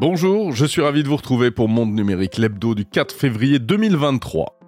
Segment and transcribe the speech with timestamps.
[0.00, 4.58] Bonjour, je suis ravi de vous retrouver pour Monde Numérique, l'hebdo du 4 février 2023.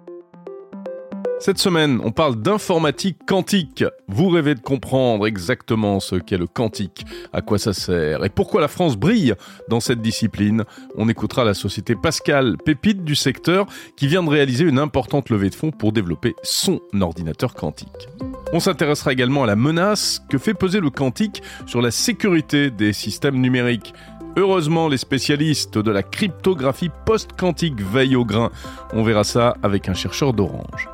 [1.39, 3.83] Cette semaine, on parle d'informatique quantique.
[4.07, 8.61] Vous rêvez de comprendre exactement ce qu'est le quantique, à quoi ça sert et pourquoi
[8.61, 9.35] la France brille
[9.69, 10.63] dans cette discipline.
[10.95, 13.67] On écoutera la société Pascal, pépite du secteur,
[13.97, 18.07] qui vient de réaliser une importante levée de fonds pour développer son ordinateur quantique.
[18.53, 22.93] On s'intéressera également à la menace que fait peser le quantique sur la sécurité des
[22.93, 23.93] systèmes numériques.
[24.37, 28.51] Heureusement, les spécialistes de la cryptographie post-quantique veillent au grain.
[28.93, 30.87] On verra ça avec un chercheur d'Orange.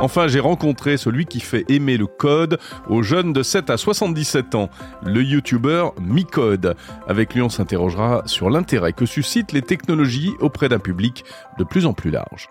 [0.00, 4.56] Enfin, j'ai rencontré celui qui fait aimer le code aux jeunes de 7 à 77
[4.56, 4.68] ans,
[5.04, 6.74] le youtubeur Micode.
[7.06, 11.24] Avec lui, on s'interrogera sur l'intérêt que suscitent les technologies auprès d'un public
[11.56, 12.48] de plus en plus large.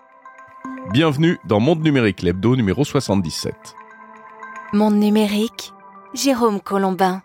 [0.94, 3.54] Bienvenue dans Monde Numérique, l'hebdo numéro 77.
[4.72, 5.74] Monde numérique,
[6.14, 7.20] Jérôme Colombin.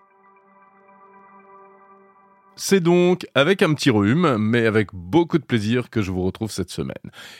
[2.56, 6.52] C'est donc avec un petit rhume, mais avec beaucoup de plaisir que je vous retrouve
[6.52, 6.94] cette semaine.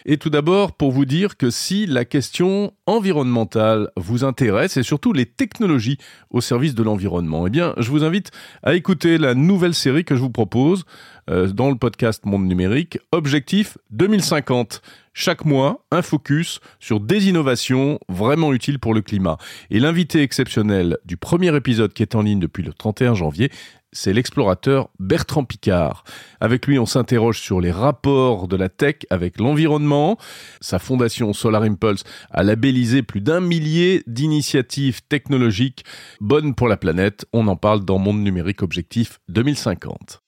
[0.06, 5.12] Et tout d'abord pour vous dire que si la question environnementale vous intéresse et surtout
[5.12, 5.98] les technologies
[6.30, 8.32] au service de l'environnement, eh bien je vous invite
[8.64, 10.84] à écouter la nouvelle série que je vous propose
[11.30, 14.82] euh, dans le podcast Monde Numérique, Objectif 2050.
[15.16, 19.38] Chaque mois, un focus sur des innovations vraiment utiles pour le climat.
[19.70, 23.50] Et l'invité exceptionnel du premier épisode qui est en ligne depuis le 31 janvier,
[23.94, 26.04] c'est l'explorateur Bertrand Picard.
[26.40, 30.18] Avec lui, on s'interroge sur les rapports de la tech avec l'environnement.
[30.60, 35.84] Sa fondation Solar Impulse a labellisé plus d'un millier d'initiatives technologiques
[36.20, 37.24] bonnes pour la planète.
[37.32, 40.20] On en parle dans Monde Numérique Objectif 2050.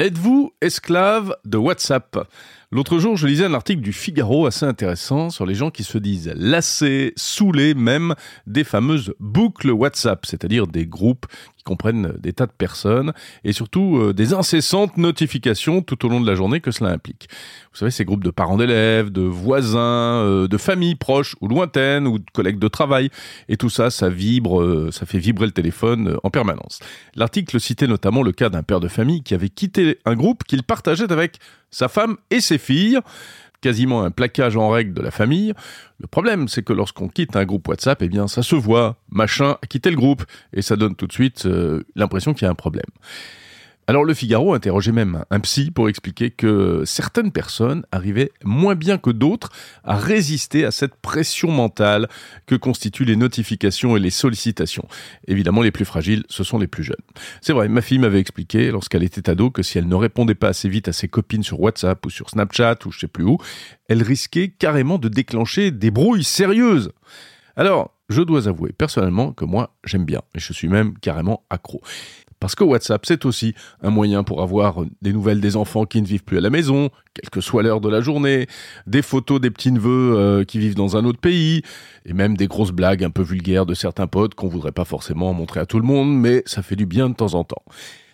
[0.00, 2.26] Êtes-vous esclave de WhatsApp?
[2.74, 5.96] L'autre jour, je lisais un article du Figaro assez intéressant sur les gens qui se
[5.96, 8.16] disent lassés, saoulés même
[8.48, 13.12] des fameuses boucles WhatsApp, c'est-à-dire des groupes qui comprennent des tas de personnes
[13.44, 17.28] et surtout euh, des incessantes notifications tout au long de la journée que cela implique.
[17.72, 19.78] Vous savez, ces groupes de parents d'élèves, de voisins,
[20.24, 23.08] euh, de familles proches ou lointaines ou de collègues de travail
[23.48, 26.80] et tout ça, ça vibre, euh, ça fait vibrer le téléphone en permanence.
[27.14, 30.64] L'article citait notamment le cas d'un père de famille qui avait quitté un groupe qu'il
[30.64, 31.38] partageait avec
[31.74, 33.00] sa femme et ses filles
[33.60, 35.54] quasiment un plaquage en règle de la famille.
[35.98, 39.56] Le problème, c'est que lorsqu'on quitte un groupe WhatsApp, eh bien, ça se voit, machin
[39.62, 42.50] a quitté le groupe, et ça donne tout de suite euh, l'impression qu'il y a
[42.50, 42.84] un problème.
[43.86, 48.96] Alors le Figaro interrogeait même un psy pour expliquer que certaines personnes arrivaient moins bien
[48.96, 49.50] que d'autres
[49.84, 52.08] à résister à cette pression mentale
[52.46, 54.88] que constituent les notifications et les sollicitations.
[55.28, 56.96] Évidemment, les plus fragiles, ce sont les plus jeunes.
[57.42, 60.48] C'est vrai, ma fille m'avait expliqué lorsqu'elle était ado que si elle ne répondait pas
[60.48, 63.36] assez vite à ses copines sur WhatsApp ou sur Snapchat ou je sais plus où,
[63.88, 66.90] elle risquait carrément de déclencher des brouilles sérieuses.
[67.56, 71.80] Alors, je dois avouer personnellement que moi, j'aime bien, et je suis même carrément accro.
[72.40, 76.06] Parce que WhatsApp, c'est aussi un moyen pour avoir des nouvelles des enfants qui ne
[76.06, 78.46] vivent plus à la maison, quelle que soit l'heure de la journée,
[78.86, 81.62] des photos des petits-neveux euh, qui vivent dans un autre pays,
[82.06, 85.32] et même des grosses blagues un peu vulgaires de certains potes qu'on voudrait pas forcément
[85.32, 87.62] montrer à tout le monde, mais ça fait du bien de temps en temps.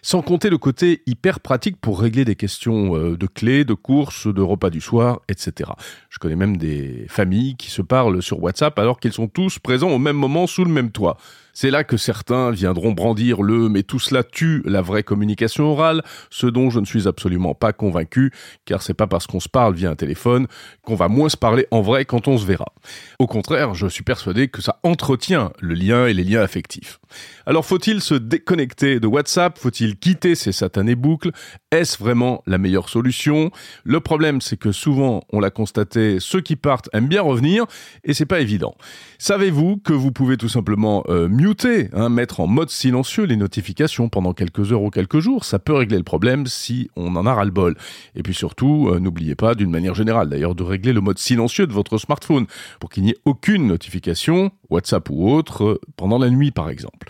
[0.02, 4.26] Sans compter le côté hyper pratique pour régler des questions euh, de clés, de courses,
[4.26, 5.72] de repas du soir, etc.
[6.08, 9.90] Je connais même des familles qui se parlent sur WhatsApp alors qu'ils sont tous présents
[9.90, 11.18] au même moment sous le même toit.
[11.52, 16.02] C'est là que certains viendront brandir le mais tout cela tue la vraie communication orale,
[16.30, 18.32] ce dont je ne suis absolument pas convaincu,
[18.64, 20.46] car c'est pas parce qu'on se parle via un téléphone
[20.82, 22.72] qu'on va moins se parler en vrai quand on se verra.
[23.18, 27.00] Au contraire, je suis persuadé que ça entretient le lien et les liens affectifs.
[27.46, 29.58] Alors faut-il se déconnecter de WhatsApp?
[29.58, 31.32] Faut-il quitter ces satanées boucles?
[31.72, 33.50] Est-ce vraiment la meilleure solution?
[33.84, 37.66] Le problème, c'est que souvent, on l'a constaté, ceux qui partent aiment bien revenir,
[38.04, 38.74] et c'est pas évident.
[39.18, 44.08] Savez-vous que vous pouvez tout simplement euh, muter, hein, mettre en mode silencieux les notifications
[44.08, 47.34] pendant quelques heures ou quelques jours Ça peut régler le problème si on en a
[47.34, 47.76] ras-le-bol.
[48.14, 51.66] Et puis surtout, euh, n'oubliez pas, d'une manière générale d'ailleurs, de régler le mode silencieux
[51.66, 52.46] de votre smartphone
[52.78, 57.08] pour qu'il n'y ait aucune notification, WhatsApp ou autre, euh, pendant la nuit par exemple.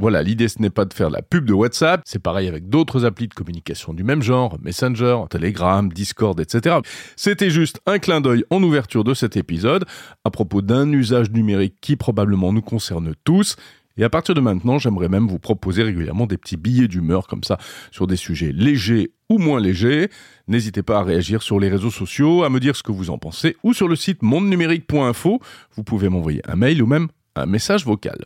[0.00, 3.04] Voilà, l'idée ce n'est pas de faire la pub de WhatsApp, c'est pareil avec d'autres
[3.04, 6.76] applis de communication du même genre, Messenger, Telegram, Discord, etc.
[7.16, 9.84] C'était juste un clin d'œil en ouverture de cet épisode
[10.24, 13.56] à propos d'un usage numérique qui probablement nous concerne tous.
[13.98, 17.44] Et à partir de maintenant, j'aimerais même vous proposer régulièrement des petits billets d'humeur comme
[17.44, 17.58] ça
[17.90, 20.08] sur des sujets légers ou moins légers.
[20.48, 23.18] N'hésitez pas à réagir sur les réseaux sociaux, à me dire ce que vous en
[23.18, 25.40] pensez ou sur le site mondenumérique.info.
[25.76, 28.24] Vous pouvez m'envoyer un mail ou même un message vocal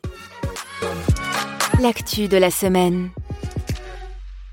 [1.85, 3.11] l'actu de la semaine.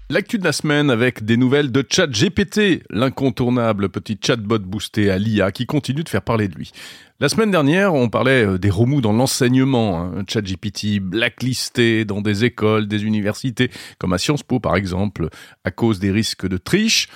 [0.09, 5.53] L'actu de la semaine avec des nouvelles de ChatGPT, l'incontournable petit chatbot boosté à l'IA
[5.53, 6.73] qui continue de faire parler de lui.
[7.21, 10.25] La semaine dernière, on parlait euh, des remous dans l'enseignement, hein.
[10.27, 15.29] ChatGPT blacklisté dans des écoles, des universités, comme à Sciences Po par exemple,
[15.63, 17.07] à cause des risques de triche.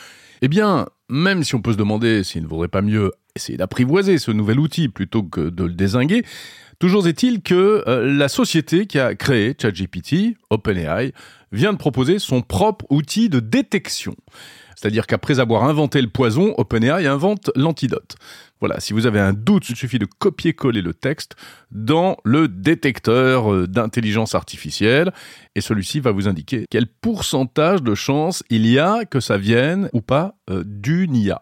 [0.42, 4.18] Eh bien, même si on peut se demander s'il ne vaudrait pas mieux essayer d'apprivoiser
[4.18, 6.24] ce nouvel outil plutôt que de le désinguer,
[6.80, 11.12] toujours est-il que euh, la société qui a créé ChatGPT, OpenAI,
[11.52, 14.16] vient de proposer son propre outil de détection.
[14.78, 18.16] C'est-à-dire qu'après avoir inventé le poison, OpenAI invente l'antidote.
[18.62, 21.36] Voilà, si vous avez un doute, il suffit de copier-coller le texte
[21.72, 25.12] dans le détecteur euh, d'intelligence artificielle
[25.56, 29.90] et celui-ci va vous indiquer quel pourcentage de chances il y a que ça vienne
[29.92, 31.42] ou pas euh, d'une IA.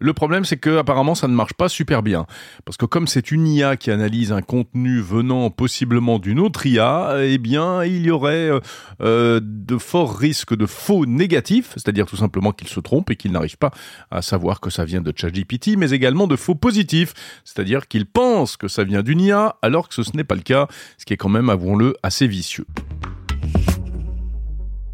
[0.00, 2.26] Le problème, c'est que apparemment, ça ne marche pas super bien,
[2.64, 7.16] parce que comme c'est une IA qui analyse un contenu venant possiblement d'une autre IA,
[7.20, 8.60] eh bien, il y aurait euh,
[9.00, 13.32] euh, de forts risques de faux négatifs, c'est-à-dire tout simplement qu'il se trompe et qu'il
[13.32, 13.72] n'arrive pas
[14.12, 18.56] à savoir que ça vient de ChatGPT, mais également de faux positifs, c'est-à-dire qu'il pense
[18.56, 21.16] que ça vient d'une IA alors que ce n'est pas le cas, ce qui est
[21.16, 22.66] quand même, avouons-le, assez vicieux.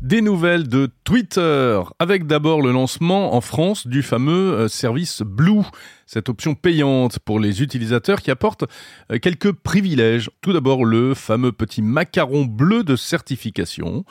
[0.05, 5.63] Des nouvelles de Twitter, avec d'abord le lancement en France du fameux euh, service Blue,
[6.07, 8.65] cette option payante pour les utilisateurs qui apporte
[9.11, 10.31] euh, quelques privilèges.
[10.41, 14.05] Tout d'abord le fameux petit macaron bleu de certification,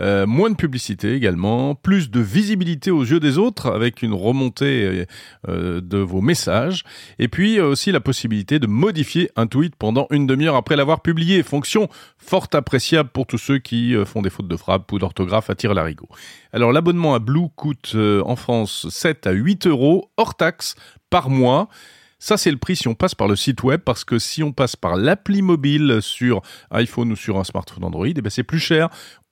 [0.00, 5.06] euh, moins de publicité également, plus de visibilité aux yeux des autres avec une remontée
[5.46, 6.84] de vos messages,
[7.18, 11.42] et puis aussi la possibilité de modifier un tweet pendant une demi-heure après l'avoir publié,
[11.42, 11.88] fonction
[12.18, 15.74] fort appréciable pour tous ceux qui font des fautes de frappe ou d'orthographe à tir
[15.74, 16.08] larigot.
[16.54, 20.76] Alors l'abonnement à Blue coûte euh, en France 7 à 8 euros hors taxe
[21.14, 21.68] par mois.
[22.18, 24.50] Ça, c'est le prix si on passe par le site web, parce que si on
[24.50, 28.58] passe par l'appli mobile sur iPhone ou sur un smartphone Android, eh ben, c'est plus
[28.58, 28.88] cher.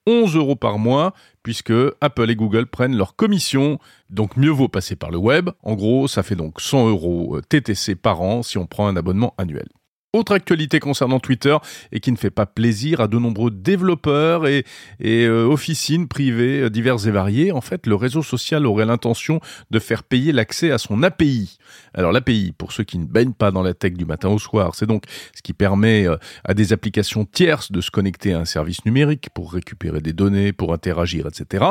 [0.06, 1.12] 11 euros par mois,
[1.42, 3.80] puisque Apple et Google prennent leur commission.
[4.10, 5.50] Donc mieux vaut passer par le web.
[5.64, 8.94] En gros, ça fait donc 100 euros euh, TTC par an si on prend un
[8.94, 9.66] abonnement annuel.
[10.14, 11.56] Autre actualité concernant Twitter
[11.90, 14.66] et qui ne fait pas plaisir à de nombreux développeurs et,
[15.02, 17.50] euh, officines privées euh, diverses et variées.
[17.50, 21.56] En fait, le réseau social aurait l'intention de faire payer l'accès à son API.
[21.94, 24.74] Alors l'API, pour ceux qui ne baignent pas dans la tech du matin au soir,
[24.74, 25.04] c'est donc
[25.34, 29.30] ce qui permet euh, à des applications tierces de se connecter à un service numérique
[29.32, 31.64] pour récupérer des données, pour interagir, etc.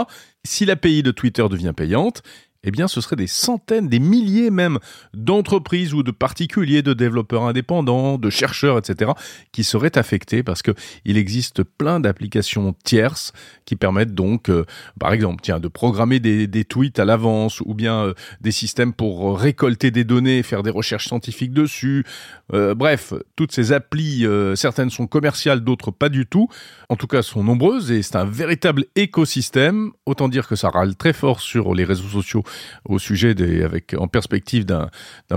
[0.43, 2.23] Si l'API de Twitter devient payante,
[2.63, 4.79] eh bien ce seraient des centaines, des milliers même
[5.13, 9.11] d'entreprises ou de particuliers, de développeurs indépendants, de chercheurs, etc.,
[9.51, 10.71] qui seraient affectés parce que
[11.05, 13.33] il existe plein d'applications tierces
[13.65, 14.65] qui permettent donc, euh,
[14.99, 19.39] par exemple, tiens, de programmer des, tweets à l'avance ou bien euh, des systèmes pour
[19.39, 22.05] récolter des données, faire des recherches scientifiques dessus.
[22.53, 24.25] Euh, bref, toutes ces applis,
[24.55, 26.47] certaines sont commerciales, d'autres pas du tout.
[26.89, 29.91] En tout cas, sont nombreuses et c'est un véritable écosystème.
[30.05, 32.43] Autant dire que ça râle très fort sur les réseaux sociaux
[32.85, 34.89] au sujet des, avec, en perspective d'un,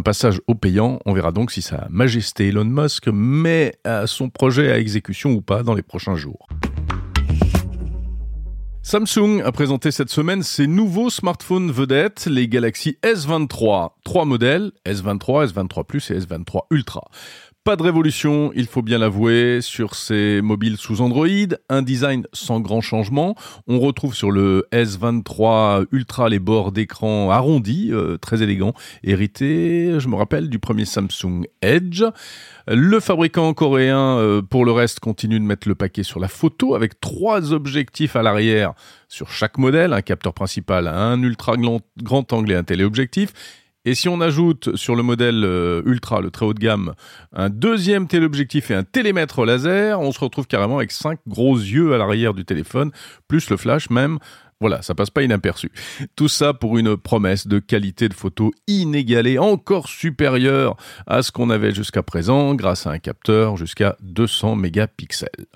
[0.04, 0.98] passage au payant.
[1.06, 3.74] On verra donc si Sa Majesté Elon Musk met
[4.06, 6.46] son projet à exécution ou pas dans les prochains jours.
[8.86, 13.92] Samsung a présenté cette semaine ses nouveaux smartphones vedettes, les Galaxy S23.
[14.04, 17.08] Trois modèles, S23, S23 Plus et S23 Ultra.
[17.64, 21.26] Pas de révolution, il faut bien l'avouer, sur ces mobiles sous Android,
[21.70, 23.36] un design sans grand changement.
[23.66, 30.08] On retrouve sur le S23 Ultra les bords d'écran arrondis, euh, très élégants, hérités, je
[30.08, 32.04] me rappelle, du premier Samsung Edge.
[32.68, 36.74] Le fabricant coréen, euh, pour le reste, continue de mettre le paquet sur la photo
[36.74, 38.74] avec trois objectifs à l'arrière
[39.08, 43.32] sur chaque modèle, un capteur principal, un ultra grand angle et un téléobjectif
[43.84, 46.94] et si on ajoute sur le modèle euh, Ultra, le très haut de gamme,
[47.32, 51.92] un deuxième téléobjectif et un télémètre laser, on se retrouve carrément avec cinq gros yeux
[51.92, 52.90] à l'arrière du téléphone,
[53.28, 54.18] plus le flash même.
[54.60, 55.70] Voilà, ça passe pas inaperçu.
[56.16, 60.76] Tout ça pour une promesse de qualité de photo inégalée, encore supérieure
[61.06, 65.46] à ce qu'on avait jusqu'à présent, grâce à un capteur jusqu'à 200 mégapixels.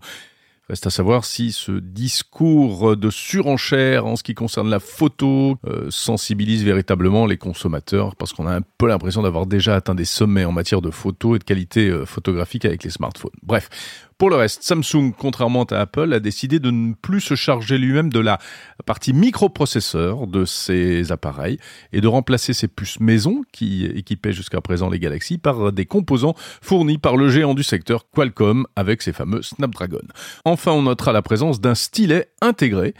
[0.69, 5.87] Reste à savoir si ce discours de surenchère en ce qui concerne la photo euh,
[5.89, 10.45] sensibilise véritablement les consommateurs, parce qu'on a un peu l'impression d'avoir déjà atteint des sommets
[10.45, 13.33] en matière de photo et de qualité euh, photographique avec les smartphones.
[13.43, 13.71] Bref,
[14.19, 18.13] pour le reste, Samsung, contrairement à Apple, a décidé de ne plus se charger lui-même
[18.13, 18.39] de la
[18.85, 21.59] partie microprocesseur de ses appareils
[21.93, 26.35] et de remplacer ses puces maison qui équipaient jusqu'à présent les Galaxy par des composants
[26.61, 30.03] fournis par le géant du secteur Qualcomm avec ses fameux Snapdragon.
[30.45, 32.95] Enfin, on notera la présence d'un stylet intégré,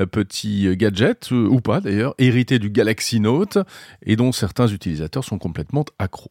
[0.00, 3.58] euh, petit gadget euh, ou pas d'ailleurs, hérité du Galaxy Note
[4.06, 6.30] et dont certains utilisateurs sont complètement accros.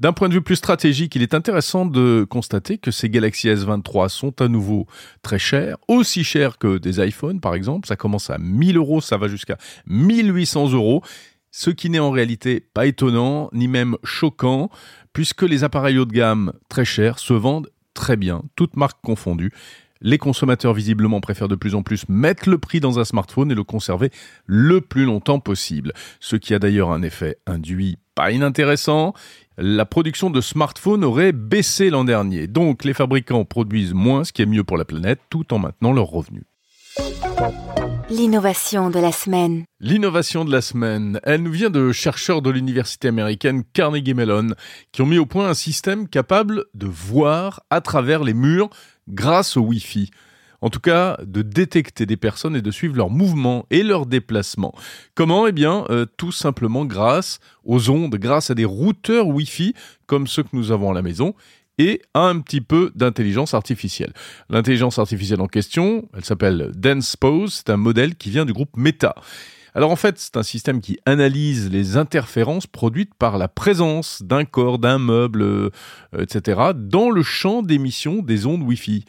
[0.00, 4.08] D'un point de vue plus stratégique, il est intéressant de constater que ces Galaxy S23
[4.08, 4.86] sont à nouveau
[5.20, 7.86] très chers, aussi chers que des iPhones par exemple.
[7.86, 11.02] Ça commence à 1000 euros, ça va jusqu'à 1800 euros.
[11.50, 14.70] Ce qui n'est en réalité pas étonnant, ni même choquant,
[15.12, 19.52] puisque les appareils haut de gamme très chers se vendent très bien, toutes marques confondues.
[20.02, 23.54] Les consommateurs visiblement préfèrent de plus en plus mettre le prix dans un smartphone et
[23.54, 24.10] le conserver
[24.46, 25.92] le plus longtemps possible.
[26.20, 29.12] Ce qui a d'ailleurs un effet induit pas inintéressant.
[29.58, 32.46] La production de smartphones aurait baissé l'an dernier.
[32.46, 35.92] Donc les fabricants produisent moins, ce qui est mieux pour la planète, tout en maintenant
[35.92, 36.44] leurs revenus.
[38.10, 39.64] L'innovation de la semaine.
[39.78, 44.48] L'innovation de la semaine, elle nous vient de chercheurs de l'université américaine Carnegie Mellon
[44.90, 48.68] qui ont mis au point un système capable de voir à travers les murs
[49.08, 50.10] grâce au Wi-Fi.
[50.60, 54.74] En tout cas, de détecter des personnes et de suivre leurs mouvements et leurs déplacements.
[55.14, 55.46] Comment?
[55.46, 59.72] Eh bien, euh, tout simplement grâce aux ondes, grâce à des routeurs Wi-Fi
[60.06, 61.34] comme ceux que nous avons à la maison
[61.80, 64.12] et un petit peu d'intelligence artificielle.
[64.50, 69.14] L'intelligence artificielle en question, elle s'appelle DensePose, c'est un modèle qui vient du groupe Meta.
[69.74, 74.44] Alors en fait, c'est un système qui analyse les interférences produites par la présence d'un
[74.44, 75.70] corps, d'un meuble, euh,
[76.18, 79.06] etc., dans le champ d'émission des ondes Wi-Fi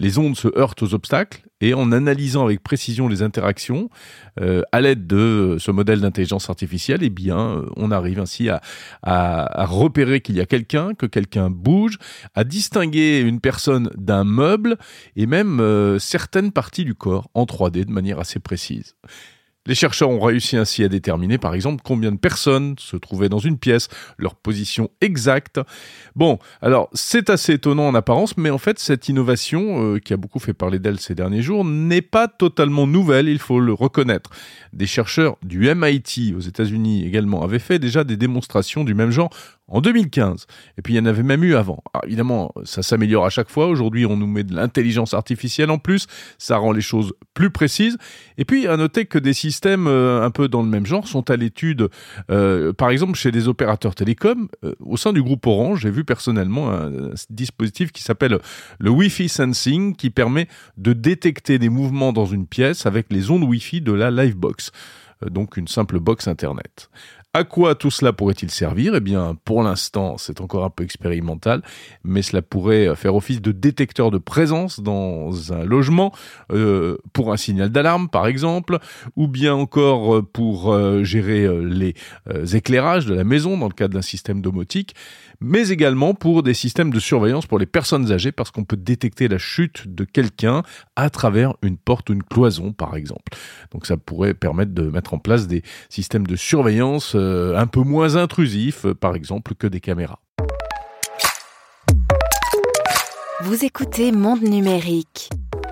[0.00, 3.90] les ondes se heurtent aux obstacles et en analysant avec précision les interactions
[4.40, 8.60] euh, à l'aide de ce modèle d'intelligence artificielle, eh euh, on arrive ainsi à,
[9.66, 11.98] repérer qu'il y a quelqu'un, que quelqu'un bouge,
[12.34, 14.76] à distinguer une personne d'un meuble
[15.16, 18.94] et même euh, certaines parties du corps en 3D de manière assez précise.
[19.66, 23.38] Les chercheurs ont réussi ainsi à déterminer, par exemple, combien de personnes se trouvaient dans
[23.38, 25.60] une pièce, leur position exacte.
[26.16, 30.16] Bon, alors c'est assez étonnant en apparence, mais en fait cette innovation, euh, qui a
[30.16, 34.30] beaucoup fait parler d'elle ces derniers jours, n'est pas totalement nouvelle, il faut le reconnaître.
[34.72, 39.30] Des chercheurs du MIT aux États-Unis également avaient fait déjà des démonstrations du même genre
[39.68, 40.46] en 2015.
[40.78, 41.82] Et puis il y en avait même eu avant.
[41.92, 43.66] Alors, évidemment, ça s'améliore à chaque fois.
[43.66, 46.06] Aujourd'hui, on nous met de l'intelligence artificielle en plus.
[46.38, 47.98] Ça rend les choses plus précises.
[48.38, 51.30] Et puis, à noter que des systèmes euh, un peu dans le même genre sont
[51.30, 51.88] à l'étude,
[52.30, 54.48] euh, par exemple, chez des opérateurs télécoms.
[54.64, 58.38] Euh, au sein du groupe Orange, j'ai vu personnellement un, un dispositif qui s'appelle
[58.78, 63.44] le Wi-Fi Sensing, qui permet de détecter des mouvements dans une pièce avec les ondes
[63.44, 64.72] Wi-Fi de la Livebox
[65.26, 66.90] donc une simple box Internet.
[67.38, 68.96] À quoi tout cela pourrait-il servir?
[68.96, 71.62] Eh bien, pour l'instant, c'est encore un peu expérimental,
[72.02, 76.12] mais cela pourrait faire office de détecteur de présence dans un logement,
[76.50, 78.80] euh, pour un signal d'alarme, par exemple,
[79.14, 81.94] ou bien encore euh, pour euh, gérer les
[82.56, 84.96] éclairages de la maison dans le cadre d'un système domotique,
[85.40, 89.28] mais également pour des systèmes de surveillance pour les personnes âgées, parce qu'on peut détecter
[89.28, 90.64] la chute de quelqu'un
[90.96, 93.30] à travers une porte ou une cloison, par exemple.
[93.70, 97.14] Donc ça pourrait permettre de mettre en place des systèmes de surveillance
[97.56, 100.20] un peu moins intrusifs, euh, par exemple, que des caméras.
[103.42, 105.30] Vous écoutez Monde Numérique.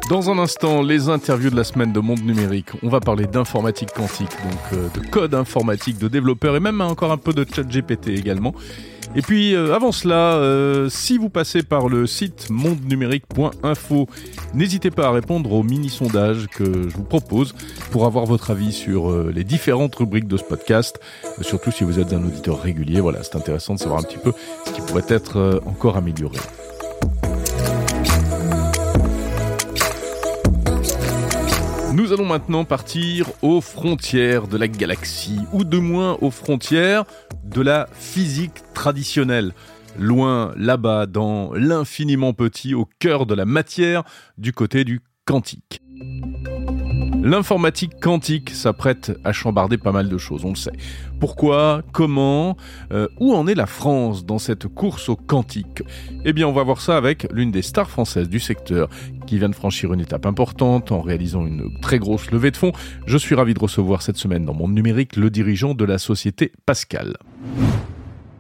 [0.08, 2.68] Dans un instant, les interviews de la semaine de Monde Numérique.
[2.84, 7.10] On va parler d'informatique quantique, donc euh, de code informatique, de développeurs et même encore
[7.10, 8.54] un peu de chat GPT également.
[9.14, 14.08] Et puis euh, avant cela, euh, si vous passez par le site mondenumérique.info,
[14.54, 17.54] n'hésitez pas à répondre au mini-sondage que je vous propose
[17.90, 20.98] pour avoir votre avis sur euh, les différentes rubriques de ce podcast,
[21.40, 23.00] surtout si vous êtes un auditeur régulier.
[23.00, 24.32] Voilà, c'est intéressant de savoir un petit peu
[24.66, 26.38] ce qui pourrait être encore amélioré.
[31.96, 37.06] Nous allons maintenant partir aux frontières de la galaxie, ou de moins aux frontières
[37.42, 39.54] de la physique traditionnelle.
[39.98, 44.04] Loin là-bas, dans l'infiniment petit, au cœur de la matière,
[44.36, 45.80] du côté du quantique.
[47.26, 50.70] L'informatique quantique s'apprête à chambarder pas mal de choses, on le sait.
[51.18, 51.82] Pourquoi?
[51.90, 52.56] Comment?
[52.92, 55.82] Euh, Où en est la France dans cette course au quantique?
[56.24, 58.88] Eh bien, on va voir ça avec l'une des stars françaises du secteur
[59.26, 62.70] qui vient de franchir une étape importante en réalisant une très grosse levée de fonds.
[63.06, 66.52] Je suis ravi de recevoir cette semaine dans mon numérique le dirigeant de la société
[66.64, 67.16] Pascal.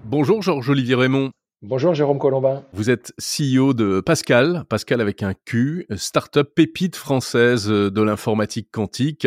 [0.04, 1.32] Bonjour Georges-Olivier Raymond.
[1.62, 2.64] Bonjour Jérôme Colombin.
[2.74, 9.26] Vous êtes CEO de Pascal, Pascal avec un Q, start-up pépite française de l'informatique quantique,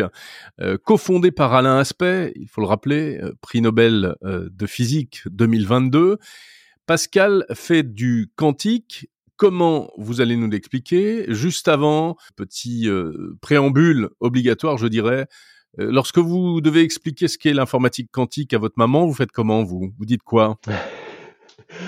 [0.60, 5.22] euh, cofondée par Alain Aspect, il faut le rappeler, euh, prix Nobel euh, de physique
[5.26, 6.18] 2022.
[6.86, 9.10] Pascal fait du quantique.
[9.36, 11.24] Comment vous allez nous l'expliquer?
[11.34, 12.88] Juste avant, petit
[13.40, 15.26] préambule obligatoire, je dirais.
[15.78, 19.92] Lorsque vous devez expliquer ce qu'est l'informatique quantique à votre maman, vous faites comment vous?
[19.98, 20.58] Vous dites quoi?
[20.68, 20.76] Euh,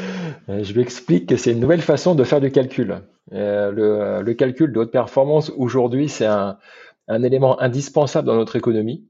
[0.49, 3.01] je lui explique que c'est une nouvelle façon de faire du calcul.
[3.33, 6.59] Euh, le, calcul de haute performance, aujourd'hui, c'est un,
[7.09, 9.05] élément indispensable dans notre économie.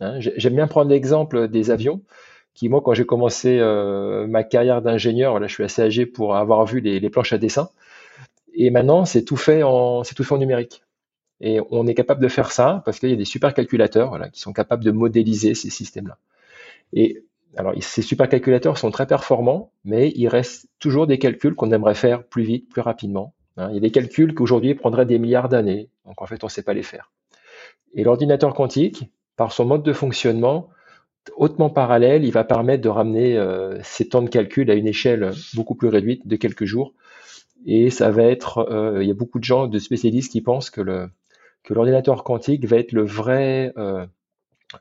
[0.00, 0.16] Hein.
[0.18, 2.02] J'aime bien prendre l'exemple des avions.
[2.54, 3.60] qui moi, quand j'ai commencé
[4.28, 7.70] ma carrière d'ingénieur, je suis assez âgé pour avoir vu les, planches à dessin.
[8.54, 10.82] Et maintenant, c'est tout fait en, c'est tout fait en numérique.
[11.40, 14.40] Et on est capable de faire ça parce qu'il y a des supercalculateurs voilà, qui
[14.40, 16.18] sont capables de modéliser ces systèmes-là.
[16.92, 17.24] Et
[17.56, 22.24] alors, ces supercalculateurs sont très performants, mais il reste toujours des calculs qu'on aimerait faire
[22.24, 23.34] plus vite, plus rapidement.
[23.56, 23.68] Hein.
[23.70, 25.88] Il y a des calculs qu'aujourd'hui prendraient des milliards d'années.
[26.06, 27.10] Donc, en fait, on ne sait pas les faire.
[27.94, 30.68] Et l'ordinateur quantique, par son mode de fonctionnement,
[31.36, 35.32] hautement parallèle, il va permettre de ramener euh, ces temps de calcul à une échelle
[35.54, 36.94] beaucoup plus réduite de quelques jours.
[37.66, 40.70] Et ça va être, euh, il y a beaucoup de gens, de spécialistes qui pensent
[40.70, 41.08] que
[41.62, 44.06] que l'ordinateur quantique va être le vrai euh,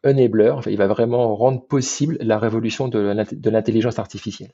[0.03, 4.51] enabler, il va vraiment rendre possible la révolution de l'intelligence artificielle.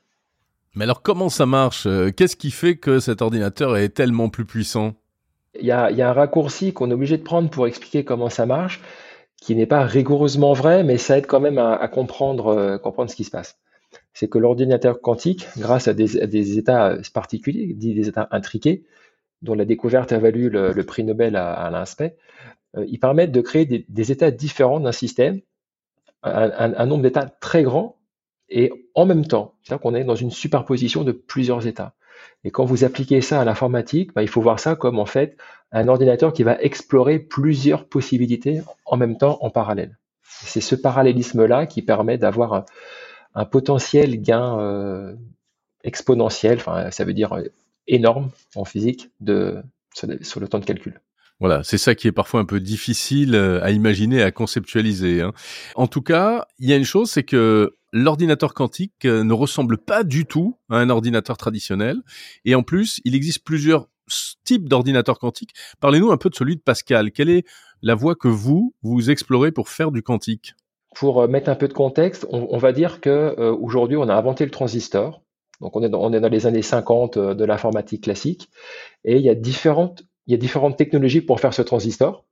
[0.76, 1.86] Mais alors comment ça marche?
[1.86, 4.94] Euh, Qu'est-ce qui fait que cet ordinateur est tellement plus puissant?
[5.58, 8.82] Il y, a, un raccourci qu'on est obligé de prendre pour expliquer comment ça marche,
[9.40, 13.16] qui n'est pas rigoureusement vrai, mais ça aide quand même à, comprendre, euh, comprendre ce
[13.16, 13.58] qui se passe.
[14.12, 18.84] C'est que l'ordinateur quantique, grâce à des, états particuliers, des états intriqués,
[19.40, 22.55] dont la découverte a valu le, prix Nobel à, à l'inspect, euh,
[22.86, 25.40] ils permettent de créer des, états différents d'un système,
[26.22, 27.96] un, nombre d'états très grand,
[28.48, 29.54] et en même temps.
[29.62, 31.94] C'est-à-dire qu'on est dans une superposition de plusieurs états.
[32.44, 35.36] Et quand vous appliquez ça à l'informatique, bah, il faut voir ça comme en fait
[35.72, 39.98] un ordinateur qui va explorer plusieurs possibilités en même temps, en parallèle.
[40.22, 42.66] C'est ce parallélisme-là qui permet d'avoir
[43.34, 45.14] un, potentiel gain euh,
[45.84, 47.44] exponentiel, ça veut dire euh,
[47.86, 49.10] énorme en physique
[50.22, 51.00] sur le temps de calcul.
[51.38, 55.20] Voilà, c'est ça qui est parfois un peu difficile euh, à imaginer, à conceptualiser.
[55.20, 55.32] Hein.
[55.74, 59.76] En tout cas, il y a une chose, c'est que l'ordinateur quantique euh, ne ressemble
[59.76, 61.98] pas du tout à un ordinateur traditionnel.
[62.46, 63.86] Et en plus, il existe plusieurs
[64.44, 65.52] types d'ordinateurs quantiques.
[65.80, 67.12] Parlez-nous un peu de celui de Pascal.
[67.12, 67.44] Quelle est
[67.82, 70.54] la voie que vous, vous explorez pour faire du quantique?
[70.94, 74.46] Pour euh, mettre un peu de contexte, on, va dire que aujourd'hui, on a inventé
[74.46, 75.20] le transistor.
[75.60, 78.48] Donc on est dans les années 50 de l'informatique classique.
[79.04, 82.24] Et il y a différentes il y a différentes technologies pour faire ce transistor.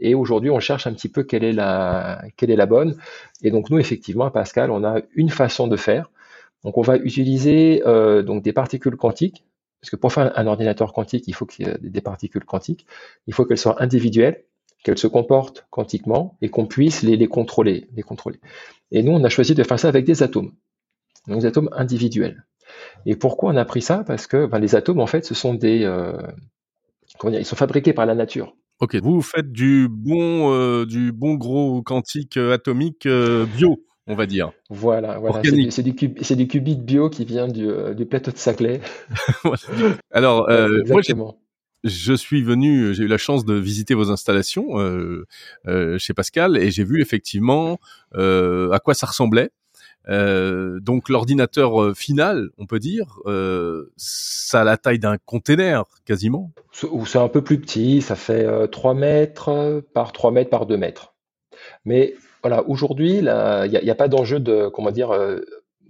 [0.00, 2.96] Et aujourd'hui, on cherche un petit peu quelle est la, quelle est la bonne.
[3.42, 6.10] Et donc, nous, effectivement, à Pascal, on a une façon de faire.
[6.64, 9.44] Donc, on va utiliser euh, donc des particules quantiques.
[9.80, 12.86] Parce que pour faire un ordinateur quantique, il faut qu'il y ait des particules quantiques.
[13.26, 14.44] Il faut qu'elles soient individuelles,
[14.84, 18.40] qu'elles se comportent quantiquement et qu'on puisse les, les, contrôler, les contrôler.
[18.90, 20.52] Et nous, on a choisi de faire ça avec des atomes.
[21.28, 22.44] Donc, des atomes individuels.
[23.06, 24.04] Et pourquoi on a pris ça?
[24.06, 26.12] Parce que ben, les atomes, en fait, ce sont des, euh,
[27.28, 28.54] ils sont fabriqués par la nature.
[28.80, 34.14] Ok, vous faites du bon, euh, du bon gros quantique euh, atomique euh, bio, on
[34.14, 34.52] va dire.
[34.70, 35.42] Voilà, voilà.
[35.68, 38.80] C'est du, du, qubit bio qui vient du, du plateau de Saclay.
[40.10, 40.48] Alors,
[40.88, 41.02] moi,
[41.84, 44.68] je suis venu, j'ai eu la chance de visiter vos installations
[45.98, 47.78] chez Pascal et j'ai vu effectivement
[48.14, 49.50] à quoi ça ressemblait.
[50.10, 55.84] Euh, donc l'ordinateur euh, final, on peut dire, euh, ça a la taille d'un container
[56.04, 56.50] quasiment.
[56.90, 60.76] Ou c'est un peu plus petit, ça fait 3 mètres par 3 mètres par 2
[60.76, 61.14] mètres.
[61.84, 65.10] Mais voilà, aujourd'hui, il n'y a, pas d'enjeu de, comment dire,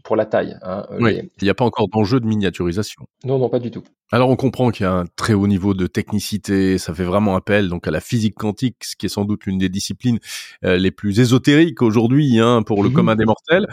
[0.04, 0.56] pour la taille.
[0.62, 3.06] Hein, oui, il n'y a pas encore d'enjeu de miniaturisation.
[3.24, 3.82] Non, non, pas du tout.
[4.12, 7.36] Alors on comprend qu'il y a un très haut niveau de technicité, ça fait vraiment
[7.36, 10.18] appel donc à la physique quantique, ce qui est sans doute l'une des disciplines
[10.64, 13.68] euh, les plus ésotériques aujourd'hui hein, pour le mmh commun des mortels.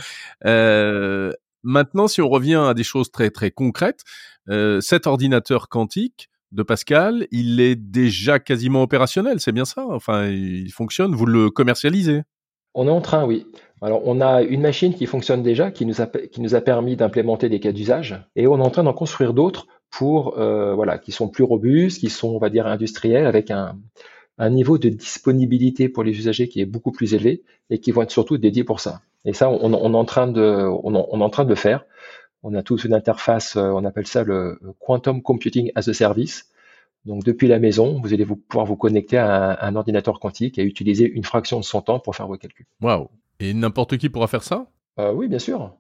[0.46, 1.32] Euh,
[1.64, 4.04] maintenant, si on revient à des choses très très concrètes,
[4.50, 9.86] euh, cet ordinateur quantique de Pascal, il est déjà quasiment opérationnel, c'est bien ça?
[9.90, 12.22] Enfin, il fonctionne, vous le commercialisez?
[12.80, 13.48] On est en train, oui.
[13.82, 17.72] Alors, on a une machine qui fonctionne déjà, qui nous a, permis d'implémenter des cas
[17.72, 21.44] d'usage, et on est en train d'en construire d'autres pour, euh, voilà, qui sont plus
[21.44, 23.76] robustes, qui sont, on va dire, industriels, avec un,
[24.52, 28.12] niveau de disponibilité pour les usagers qui est beaucoup plus élevé et qui vont être
[28.12, 29.02] surtout dédiés pour ça.
[29.26, 31.84] Et ça, on, est en train de, on, on, est en train de le faire.
[32.44, 36.52] On a toute une interface, euh, on appelle ça le Quantum Computing as a Service.
[37.06, 40.60] Donc depuis la maison, vous allez vous, pouvoir vous connecter à un, un, ordinateur quantique
[40.60, 42.66] et utiliser une fraction de son temps pour faire vos calculs.
[42.82, 43.08] Waouh
[43.40, 44.68] et n'importe qui pourra faire ça?
[45.00, 45.76] Euh, Oui, bien sûr.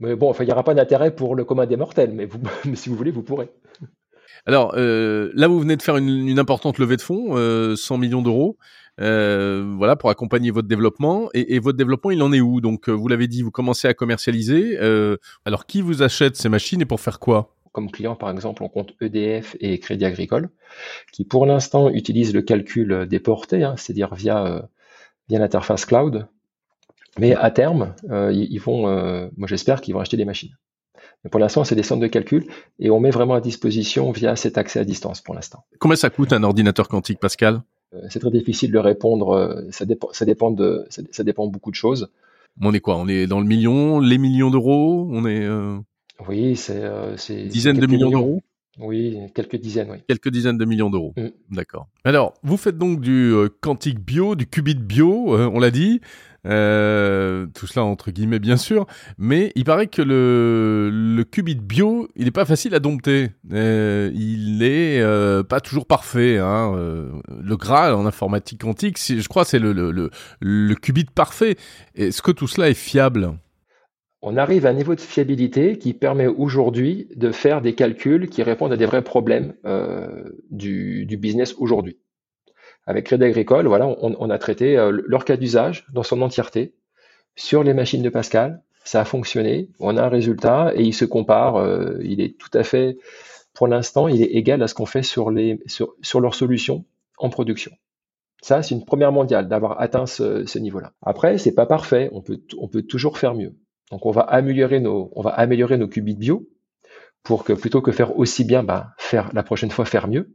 [0.00, 2.40] Mais bon, enfin, il n'y aura pas d'intérêt pour le commun des mortels, mais, vous,
[2.74, 3.50] si vous voulez, vous pourrez.
[4.44, 8.22] Alors euh, là, vous venez de faire une, importante levée de fonds, 100 euh, millions
[8.22, 8.56] d'euros,
[8.98, 11.28] voilà, pour accompagner votre développement.
[11.32, 12.60] Et, votre développement, il en est où?
[12.60, 14.78] Donc, vous l'avez dit, vous commencez à commercialiser.
[15.44, 17.54] alors, qui vous achète ces machines et pour faire quoi?
[17.72, 20.50] Comme client, par exemple, on compte EDF et Crédit Agricole,
[21.12, 24.68] qui pour l'instant utilisent le calcul déporté, hein, c'est-à-dire via,
[25.28, 26.28] via l'interface cloud,
[27.18, 30.56] mais à terme, euh, ils vont, euh, moi j'espère qu'ils vont acheter des machines.
[31.24, 32.46] Mais pour l'instant, c'est des centres de calcul
[32.78, 35.64] et on met vraiment à disposition via cet accès à distance pour l'instant.
[35.78, 37.62] Combien ça coûte un ordinateur quantique, Pascal?
[37.94, 39.66] Euh, C'est très difficile de répondre.
[39.70, 42.10] Ça dépend, ça dépend de, ça, dépend beaucoup de choses.
[42.60, 42.96] On est quoi?
[42.96, 45.08] On est dans le million, les millions d'euros?
[45.10, 45.78] On est euh,
[46.28, 48.20] Oui, c'est euh, c'est dizaines de millions millions.
[48.20, 48.42] d'euros
[48.78, 49.98] Oui, quelques dizaines, oui.
[50.08, 51.14] Quelques dizaines de millions d'euros.
[51.16, 51.28] Mm.
[51.54, 51.88] D'accord.
[52.04, 56.00] Alors, vous faites donc du euh, quantique bio, du qubit bio, euh, on l'a dit.
[56.44, 62.08] Euh, tout cela entre guillemets bien sûr, mais il paraît que le, le qubit bio,
[62.16, 63.30] il n'est pas facile à dompter.
[63.52, 66.38] Euh, il est euh, pas toujours parfait.
[66.38, 66.74] Hein.
[66.74, 71.56] Le Graal en informatique quantique, je crois, c'est le, le, le, le qubit parfait.
[71.94, 73.38] Est-ce que tout cela est fiable?
[74.24, 78.44] On arrive à un niveau de fiabilité qui permet aujourd'hui de faire des calculs qui
[78.44, 81.98] répondent à des vrais problèmes euh, du, business aujourd'hui.
[82.86, 86.72] Avec Crédit Agricole, voilà, on, a traité euh, leur cas d'usage dans son entièreté
[87.34, 88.62] sur les machines de Pascal.
[88.84, 91.56] Ça a fonctionné, on a un résultat et il se compare.
[91.56, 92.98] euh, il est tout à fait,
[93.54, 96.84] pour l'instant, il est égal à ce qu'on fait sur, les, sur, sur leurs solutions
[97.18, 97.72] en production.
[98.40, 100.92] Ça, c'est une première mondiale d'avoir atteint ce, ce niveau-là.
[101.02, 102.08] Après, c'est pas parfait.
[102.12, 103.54] On peut, on peut toujours faire mieux.
[103.92, 106.48] Donc, on va améliorer nos, on va améliorer nos qubits bio
[107.22, 110.34] pour que plutôt que faire aussi bien, bah, faire la prochaine fois faire mieux.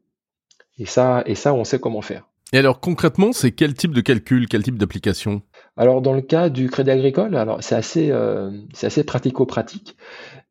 [0.77, 2.27] Et ça, et ça, on sait comment faire.
[2.53, 5.41] Et alors concrètement, c'est quel type de calcul, quel type d'application?
[5.75, 9.97] Alors, dans le cas du Crédit Agricole, alors c'est assez, euh, c'est assez pratico-pratique.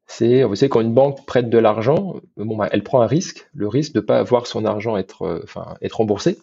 [0.08, 3.48] C'est, vous savez, quand une banque prête de l'argent, bon, bah, elle prend un risque,
[3.54, 6.38] le risque de pas voir son argent être, euh, enfin, être remboursé.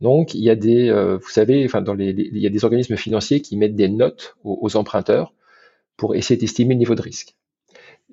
[0.00, 2.50] Donc, il y a des, euh, vous savez, enfin, dans les, les- il y a
[2.50, 5.34] des organismes financiers qui mettent des notes aux, aux emprunteurs
[6.00, 7.36] pour essayer d'estimer le niveau de risque.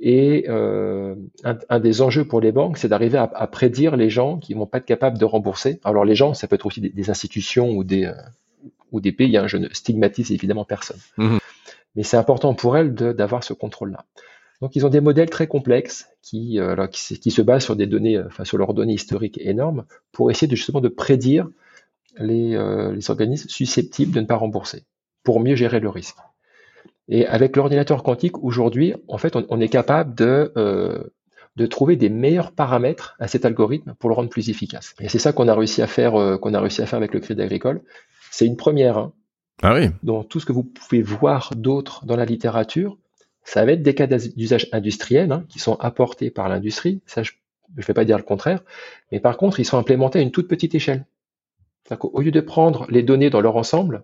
[0.01, 4.09] Et euh, un, un des enjeux pour les banques, c'est d'arriver à, à prédire les
[4.09, 5.79] gens qui vont pas être capables de rembourser.
[5.85, 8.13] Alors, les gens, ça peut être aussi des, des institutions ou des, euh,
[8.91, 9.37] ou des pays.
[9.37, 10.99] hein, je ne stigmatise évidemment personne.
[11.17, 11.39] Mhm.
[11.95, 14.03] Mais c'est important pour elles d'avoir ce contrôle-là.
[14.61, 17.63] Donc, ils ont des modèles très complexes qui, euh, alors, qui, se- qui se basent
[17.63, 21.47] sur des données, enfin, sur leurs données historiques énormes, pour essayer de, justement de prédire
[22.19, 22.57] les,
[22.97, 24.83] les organismes susceptibles de ne pas rembourser,
[25.23, 26.17] pour mieux gérer le risque.
[27.09, 31.03] Et avec l'ordinateur quantique, aujourd'hui, en fait, on, on est capable de, euh,
[31.55, 34.93] de trouver des meilleurs paramètres à cet algorithme pour le rendre plus efficace.
[34.99, 37.13] Et c'est ça qu'on a réussi à faire, euh, qu'on a réussi à faire avec
[37.13, 37.81] le Crédit Agricole.
[38.31, 38.97] C'est une première.
[38.97, 39.13] hein
[39.63, 39.89] Ah oui.
[40.03, 42.97] dans tout ce que vous pouvez voir d'autres dans la littérature,
[43.43, 47.01] ça va être des cas d'usage industriel hein, qui sont apportés par l'industrie.
[47.05, 47.31] Ça, je
[47.77, 48.61] ne vais pas dire le contraire.
[49.13, 51.05] Mais par contre, ils sont implémentés à une toute petite échelle.
[51.97, 54.03] Qu'au lieu de prendre les données dans leur ensemble,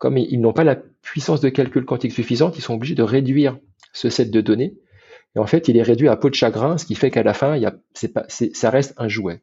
[0.00, 3.58] comme ils, n'ont pas la puissance de calcul quantique suffisante, ils sont obligés de réduire
[3.92, 4.74] ce set de données.
[5.36, 7.34] Et en fait, il est réduit à peau de chagrin, ce qui fait qu'à la
[7.34, 9.42] fin, il y a, c'est pas, c'est- ça reste un jouet.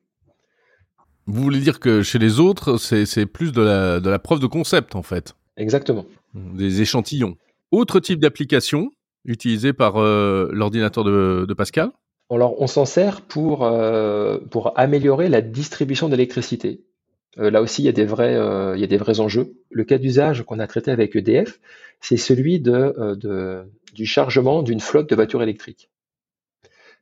[1.27, 4.39] Vous voulez dire que chez les autres, c'est c'est plus de la, de la preuve
[4.39, 6.05] de concept, en fait, Exactement.
[6.33, 7.37] des échantillons.
[7.71, 8.91] Autre type d'application
[9.25, 11.91] utilisée par euh, l'ordinateur de, de Pascal?
[12.31, 16.81] Alors, on s'en sert pour, euh, pour améliorer la distribution d'électricité.
[17.39, 19.53] Euh, là aussi, il y, a des vrais, euh, il y a des vrais enjeux.
[19.69, 21.59] Le cas d'usage qu'on a traité avec EDF,
[22.01, 25.89] c'est celui euh, du chargement d'une flotte de voitures électriques.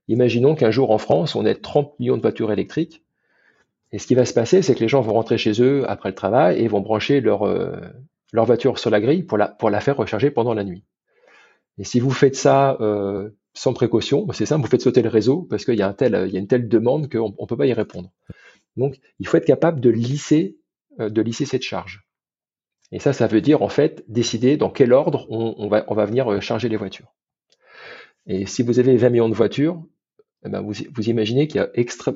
[0.08, 3.04] Imaginons qu'un jour en France, on ait 30 millions de voitures électriques.
[3.92, 6.10] Et ce qui va se passer, c'est que les gens vont rentrer chez eux après
[6.10, 7.48] le travail et vont brancher leur,
[8.34, 10.84] voiture sur la grille pour la, faire recharger pendant la nuit.
[11.78, 12.78] Et si vous faites ça
[13.54, 16.48] sans précaution, c'est simple, vous faites sauter le réseau parce qu'il y, y a une
[16.48, 18.12] telle demande qu'on ne peut pas y répondre.
[18.78, 20.58] Donc, il faut être capable de lisser,
[21.00, 22.06] euh, de lisser cette charge.
[22.92, 26.40] Et ça, ça veut dire en fait décider dans quel ordre on, va, venir euh,
[26.40, 27.14] charger les voitures.
[28.28, 29.84] Et si vous avez 20 millions de voitures,
[30.46, 31.68] eh ben vous, imaginez qu'il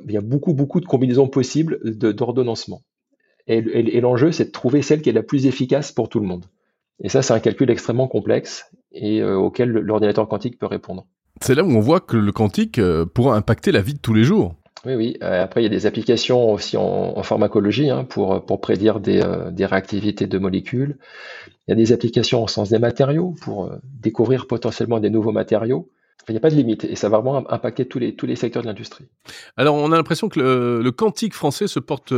[0.08, 2.82] y a, beaucoup, beaucoup de combinaisons possibles d'ordonnancement.
[3.48, 6.45] Et, l'enjeu, c'est de trouver celle qui est la plus efficace pour tout le monde.
[7.00, 11.08] Et ça, c'est un calcul extrêmement complexe et euh, auquel l'ordinateur quantique peut répondre.
[11.41, 12.80] C'est là où on voit que le quantique
[13.13, 14.59] pourra impacter la vie de tous les jours.
[14.85, 15.17] Oui, oui.
[15.21, 16.83] Euh, après, il y a des applications aussi en,
[17.17, 20.97] en pharmacologie hein, pour, pour prédire des, euh, des réactivités de molécules.
[21.67, 25.31] Il y a des applications en sens des matériaux pour euh, découvrir potentiellement des nouveaux
[25.31, 25.89] matériaux.
[26.21, 28.25] Enfin, il n'y a pas de limite et ça va vraiment impacter tous les, tous
[28.25, 29.05] les secteurs de l'industrie.
[29.57, 32.13] Alors, on a l'impression que le, le quantique français se porte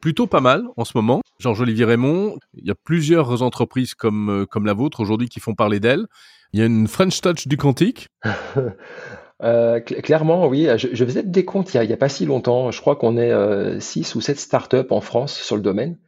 [0.00, 1.20] plutôt pas mal en ce moment.
[1.38, 5.80] Georges-Olivier Raymond, il y a plusieurs entreprises comme, comme la vôtre aujourd'hui qui font parler
[5.80, 6.06] d'elles.
[6.52, 8.08] Il y a une French Touch du quantique.
[9.42, 10.66] Euh, cl- clairement, oui.
[10.76, 12.70] Je, je faisais des comptes il n'y a, pas si longtemps.
[12.70, 15.98] Je crois qu'on est 6 ou 7 startups en France sur le domaine.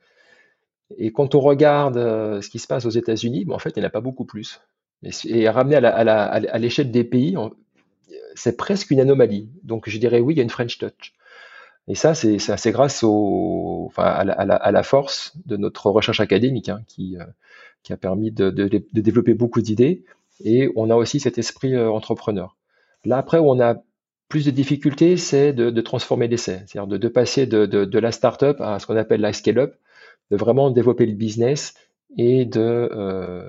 [0.97, 3.85] Et quand on regarde euh, ce qui se passe aux États-Unis, en fait, il n'y
[3.85, 4.61] en a pas beaucoup plus.
[5.03, 7.37] Et, et ramené à l'échelle des pays,
[8.37, 9.51] c'est presque une anomalie.
[9.65, 11.15] Donc, je dirais oui, il y a une French Touch.
[11.89, 17.25] Et ça, c'est grâce au, à, la, force de notre recherche académique hein, qui, euh,
[17.95, 20.05] a permis de, de- développer beaucoup d'idées.
[20.45, 22.58] Et on a aussi cet esprit euh, entrepreneur.
[23.05, 23.77] Là, après, où on a
[24.29, 28.61] plus de difficultés, c'est de, de transformer l'essai, c'est-à-dire de, de passer de, la startup
[28.61, 29.75] à ce qu'on appelle la scale-up,
[30.31, 31.75] de vraiment développer le business
[32.17, 33.49] et de, euh,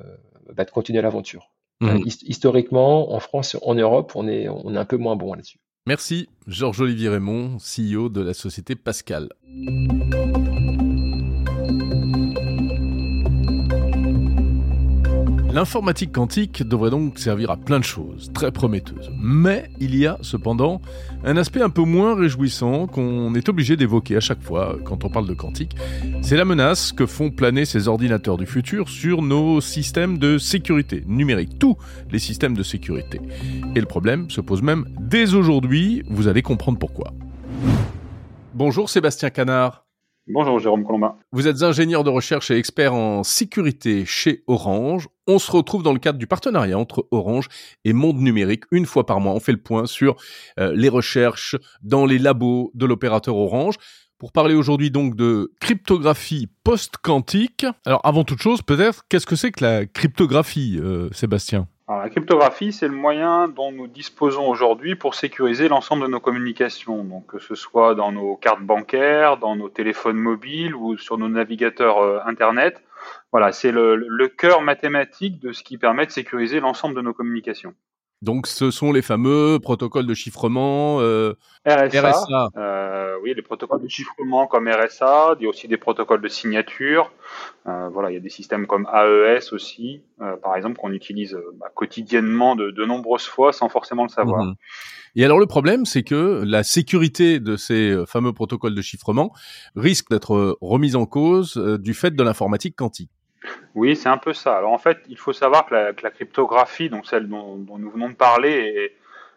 [0.56, 1.52] bah, de continuer l'aventure.
[1.82, 2.04] Mhm.
[2.06, 5.60] historiquement, en France, en Europe, on est, on est un peu moins bon là-dessus.
[5.88, 9.30] Merci, Georges-Olivier Raymond, CEO de la société Pascal.
[15.52, 19.10] L'informatique quantique devrait donc servir à plein de choses, très prometteuses.
[19.20, 20.80] Mais il y a cependant
[21.24, 25.10] un aspect un peu moins réjouissant qu'on est obligé d'évoquer à chaque fois quand on
[25.10, 25.76] parle de quantique.
[26.22, 31.04] C'est la menace que font planer ces ordinateurs du futur sur nos systèmes de sécurité
[31.08, 31.78] numérique, tous
[32.12, 33.20] les systèmes de sécurité.
[33.76, 37.12] Et le problème se pose même dès aujourd'hui, vous allez comprendre pourquoi.
[38.54, 39.88] Bonjour Sébastien Canard.
[40.32, 41.15] Bonjour Jérôme Colombin.
[41.32, 45.08] Vous êtes ingénieur de recherche et expert en sécurité chez Orange.
[45.26, 47.48] On se retrouve dans le cadre du partenariat entre Orange
[47.84, 48.65] et Monde Numérique.
[48.70, 50.18] Une fois par mois, on fait le point sur
[50.60, 53.78] euh, les recherches dans les labos de l'opérateur Orange.
[54.20, 57.65] Pour parler aujourd'hui donc de cryptographie post-quantique.
[57.84, 61.68] Alors avant toute chose, peut-être, qu'est-ce que c'est que la cryptographie, euh, Sébastien?
[61.97, 67.04] La cryptographie, c'est le moyen dont nous disposons aujourd'hui pour sécuriser l'ensemble de nos communications,
[67.04, 71.30] donc que ce soit dans nos cartes bancaires, dans nos téléphones mobiles ou sur nos
[71.30, 72.84] navigateurs euh, Internet.
[73.32, 77.73] Voilà, c'est le cœur mathématique de ce qui permet de sécuriser l'ensemble de nos communications.
[78.22, 82.50] Donc, ce sont les fameux protocoles de chiffrement euh, RSA.
[82.58, 85.36] Euh, oui, les protocoles de chiffrement comme RSA.
[85.40, 87.14] Il y a aussi des protocoles de signature.
[87.68, 91.38] Euh, voilà, il y a des systèmes comme AES aussi, euh, par exemple, qu'on utilise
[91.60, 94.44] bah, quotidiennement de, de, nombreuses fois sans forcément le savoir.
[94.44, 94.56] Mhm.
[95.16, 99.32] Et alors, le problème, c'est que la sécurité de ces fameux protocoles de chiffrement
[99.78, 103.12] risque d'être remise en cause du fait de l'informatique quantique.
[103.75, 104.58] Oui, c'est un peu ça.
[104.58, 108.15] Alors en fait, il faut savoir que la, cryptographie, donc celle dont, nous venons de
[108.15, 108.91] parler,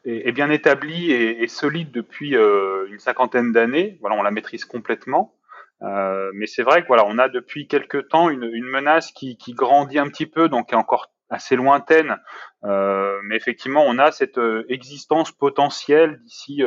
[0.04, 3.98] est, bien établie et, solide depuis euh, une cinquantaine d'années.
[4.00, 5.34] Voilà, on la maîtrise complètement.
[5.82, 9.98] Euh, mais c'est vrai que voilà, on a depuis quelques temps une, menace qui, grandit
[9.98, 12.16] un petit peu, donc qui est encore assez lointaine.
[12.64, 16.62] Euh, mais effectivement, on a cette existence potentielle d'ici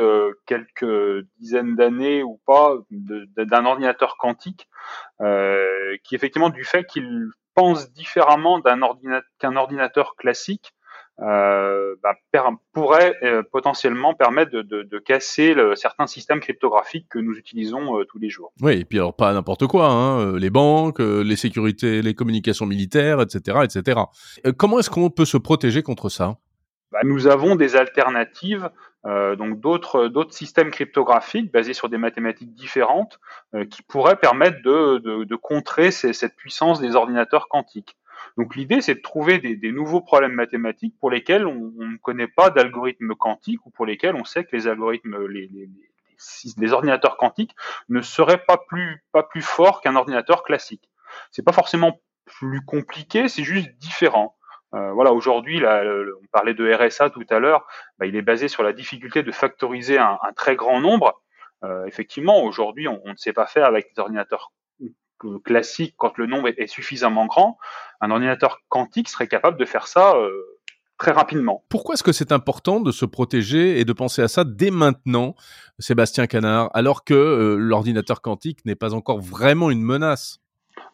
[0.46, 4.68] quelques dizaines d'années ou pas d'un ordinateur quantique
[5.18, 10.75] qui effectivement du fait qu'il pense différemment d'un ordinateur qu'un ordinateur classique
[11.20, 12.14] euh, bah,
[12.72, 17.98] pourrait euh, potentiellement permettre de, de, de casser le, certains systèmes cryptographiques que nous utilisons
[17.98, 18.52] euh, tous les jours.
[18.60, 23.20] Oui, et puis alors pas n'importe quoi, hein, les banques, les sécurités, les communications militaires,
[23.20, 24.00] etc., etc.
[24.56, 26.36] comment est-ce qu'on peut se protéger contre ça?
[26.92, 28.70] Bah, Nous avons des alternatives
[29.06, 33.20] euh, donc d'autres d'autres systèmes cryptographiques basés sur des mathématiques différentes
[33.54, 37.96] euh, qui pourraient permettre de, de, de contrer cette puissance des ordinateurs quantiques.
[38.36, 41.96] Donc l'idée c'est de trouver des, des, nouveaux problèmes mathématiques pour lesquels on, on ne
[41.98, 45.68] connaît pas d'algorithmes quantiques ou pour lesquels on sait que les algorithmes les, les,
[46.56, 47.54] les ordinateurs quantiques
[47.88, 50.88] ne seraient pas plus pas plus forts qu'un ordinateur classique.
[51.30, 54.36] C'est pas forcément plus compliqué, c'est juste différent.
[54.74, 57.66] Euh, voilà, aujourd'hui, on parlait de RSA tout à l'heure,
[57.98, 61.22] bah, il est basé sur la difficulté de factoriser un, très grand nombre.
[61.64, 64.52] Euh, effectivement, aujourd'hui, on, ne sait pas faire avec des ordinateurs
[65.44, 67.58] classiques quand le nombre est, suffisamment grand.
[68.00, 70.30] Un ordinateur quantique serait capable de faire ça euh,
[70.98, 71.64] très rapidement.
[71.68, 75.34] Pourquoi est-ce que c'est important de se protéger et de penser à ça dès maintenant,
[75.78, 80.40] Sébastien Canard, alors que l'ordinateur quantique n'est pas encore vraiment une menace?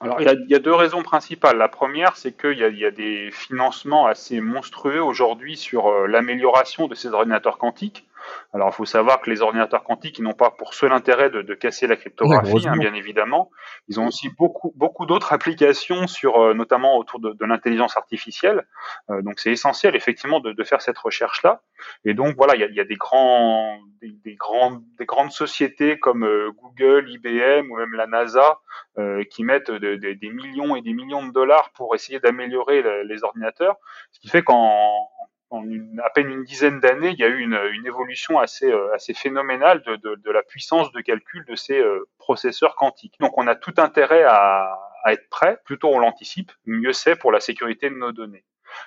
[0.00, 1.56] Alors, il y, a, il y, a, deux raisons principales.
[1.58, 6.88] La première, c'est qu'il y, y, a des financements assez monstrueux aujourd'hui sur euh, l'amélioration
[6.88, 8.04] de ces ordinateurs quantiques.
[8.52, 11.42] Alors, il faut savoir que les ordinateurs quantiques, ils n'ont pas pour seul intérêt de,
[11.42, 13.50] de casser la cryptographie, hein, bien évidemment.
[13.88, 18.66] Ils ont aussi beaucoup, beaucoup d'autres applications sur, euh, notamment autour de, de l'intelligence artificielle.
[19.10, 21.62] Euh, donc, c'est essentiel, effectivement, de, de faire cette recherche-là.
[22.04, 25.32] Et donc, voilà, il y a, y a des grands, des, des, grands, des grandes
[25.32, 28.58] sociétés comme euh, Google, IBM ou même la NASA
[29.30, 33.76] qui mettent des millions et des millions de dollars pour essayer d'améliorer les ordinateurs.
[34.10, 35.08] Ce qui fait qu'en
[35.52, 35.64] en
[36.02, 39.14] à peine une dizaine d'années, il y a eu une, une évolution assez, euh, assez
[39.14, 43.14] phénoménale de, de, de, la puissance de calcul de ces euh, processeurs quantiques.
[43.20, 47.32] Donc on a tout intérêt à, à être prêt, plutôt on l'anticipe, mieux c'est pour
[47.32, 48.44] la sécurité de nos données.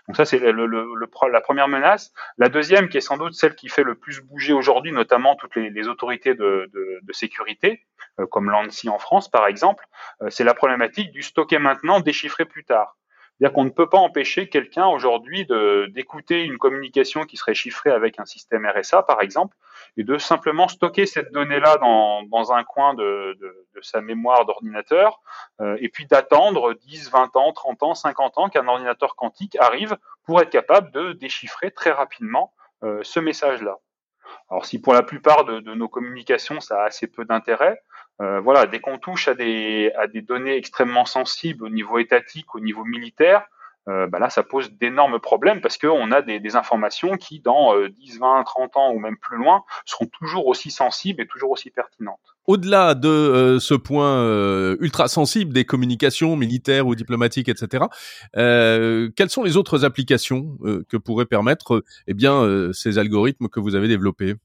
[0.08, 2.12] Donc ça, c'est le, le, le, la première menace.
[2.39, 5.56] La deuxième, qui est sans doute celle qui fait le plus bouger aujourd'hui, notamment toutes
[5.56, 7.86] les, les autorités de, de, de sécurité,
[8.19, 9.86] euh, comme l'ANSI en France par exemple,
[10.30, 12.97] c'est la problématique du stocker maintenant, déchiffrer plus tard.
[13.38, 15.45] C'est-à-dire qu'on ne peut pas empêcher quelqu'un aujourd'hui
[15.89, 19.58] d'écouter une communication qui serait chiffrée avec un système RSA, par exemple,
[19.98, 24.45] et de simplement stocker cette donnée-là dans, dans, un coin de, de, de sa mémoire
[24.45, 25.19] d'ordinateur,
[25.60, 29.98] euh, et puis d'attendre 10, 20 ans, 30 ans, 50 ans qu'un ordinateur quantique arrive
[30.24, 33.78] pour être capable de déchiffrer très rapidement euh, ce message-là.
[34.50, 37.82] Alors si pour la plupart de, de, nos communications ça a assez peu d'intérêt,
[38.21, 39.91] euh, voilà, dès qu'on touche à des,
[40.28, 43.45] données extrêmement sensibles au niveau étatique, au niveau militaire,
[43.88, 48.19] euh, bah là, ça pose d'énormes problèmes parce qu'on a des, informations qui, dans 10,
[48.19, 52.19] 20, 30 ans ou même plus loin, seront toujours aussi sensibles et toujours aussi pertinentes.
[52.47, 57.86] Au-delà de euh, ce point euh, ultra sensible des communications militaires ou diplomatiques, etc.,
[58.38, 63.75] euh, quelles sont les autres applications que pourraient permettre eh bien, ces algorithmes que vous
[63.75, 64.36] avez développés?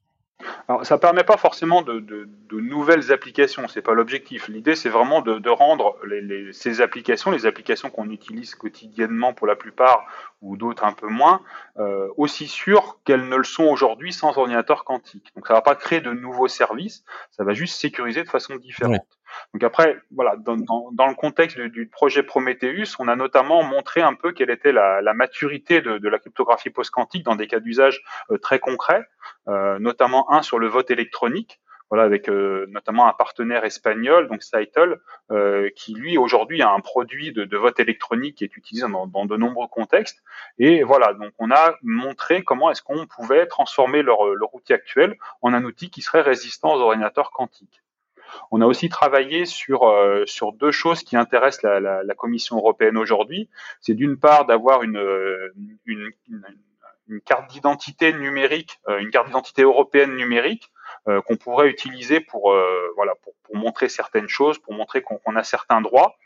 [0.68, 4.48] Alors, ça permet pas forcément de, nouvelles applications, c'est pas l'objectif.
[4.48, 5.96] L'idée, c'est vraiment de, rendre
[6.53, 10.07] ces applications, les applications qu'on utilise quotidiennement pour la plupart,
[10.42, 11.42] ou d'autres un peu moins,
[11.79, 15.33] euh, aussi sûres qu'elles ne le sont aujourd'hui sans ordinateur quantique.
[15.37, 19.07] Donc, ça va pas créer de nouveaux services, ça va juste sécuriser de façon différente.
[19.54, 24.32] Donc après, voilà, dans, le contexte du, projet Prometheus, on a notamment montré un peu
[24.32, 29.04] quelle était la, maturité de, la cryptographie post-quantique dans des cas d'usage euh, très concrets,
[29.48, 31.60] euh, notamment un sur le vote électronique.
[31.90, 34.42] Voilà, avec euh, notamment un partenaire espagnol, donc
[35.32, 39.26] euh, qui lui aujourd'hui a un produit de, de, vote électronique qui est utilisé dans,
[39.26, 40.22] de nombreux contextes.
[40.60, 44.20] Et voilà, donc on a montré comment est-ce qu'on pouvait transformer leur
[44.54, 47.82] outil actuel en un outil qui serait résistant aux ordinateurs quantiques.
[48.50, 53.48] On a aussi travaillé sur, euh, sur deux choses qui intéressent la, Commission européenne aujourd'hui.
[53.80, 55.00] C'est d'une part d'avoir une,
[55.86, 56.10] une,
[57.08, 60.70] une, carte d'identité numérique, euh, une carte d'identité européenne numérique
[61.08, 62.54] euh, qu'on pourrait utiliser pour,
[62.96, 66.16] voilà, pour, pour, montrer certaines choses, pour montrer qu'on qu a certains droits,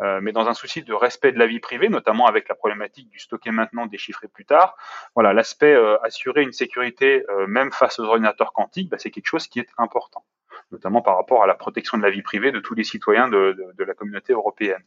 [0.00, 3.18] mais dans un souci de respect de la vie privée, notamment avec la problématique du
[3.18, 4.76] stocker maintenant, déchiffrer plus tard.
[5.14, 9.60] Voilà, l'aspect assurer une sécurité même face aux ordinateurs quantiques, bah, c'est quelque chose qui
[9.60, 10.24] est important
[10.72, 13.52] notamment par rapport à la protection de la vie privée de tous les citoyens de,
[13.52, 14.82] de, de la communauté européenne.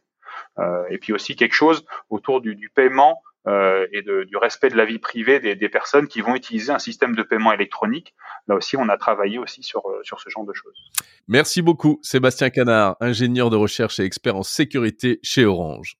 [0.58, 4.70] Euh, et puis aussi quelque chose autour du, du paiement euh, et de, du respect
[4.70, 8.14] de la vie privée des, des, personnes qui vont utiliser un système de paiement électronique.
[8.48, 10.76] Là aussi, on a travaillé aussi sur, euh, sur ce genre de choses.
[11.28, 15.96] Merci beaucoup, Sébastien Canard, ingénieur de recherche et expert en sécurité chez Orange.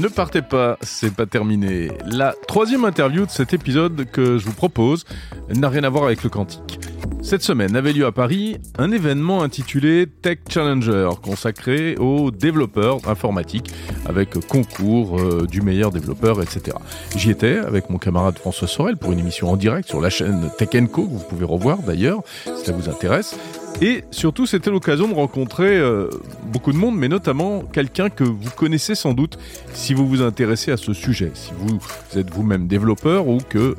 [0.00, 1.90] Ne partez pas, c'est pas terminé.
[2.06, 5.04] La troisième interview de cet épisode que je vous propose
[5.52, 6.78] n'a rien à voir avec le quantique.
[7.20, 13.72] Cette semaine avait lieu à Paris un événement intitulé Tech Challenger, consacré aux développeurs informatiques,
[14.06, 16.76] avec concours euh, du meilleur développeur, etc.
[17.16, 20.48] J'y étais avec mon camarade François Sorel pour une émission en direct sur la chaîne
[20.58, 23.36] Tech Co, que vous pouvez revoir d'ailleurs, si ça vous intéresse.
[23.80, 26.08] Et surtout, c'était l'occasion de rencontrer euh,
[26.46, 29.38] beaucoup de monde, mais notamment quelqu'un que vous connaissez sans doute
[29.72, 33.76] si vous vous intéressez à ce sujet, si vous, vous êtes vous-même développeur ou que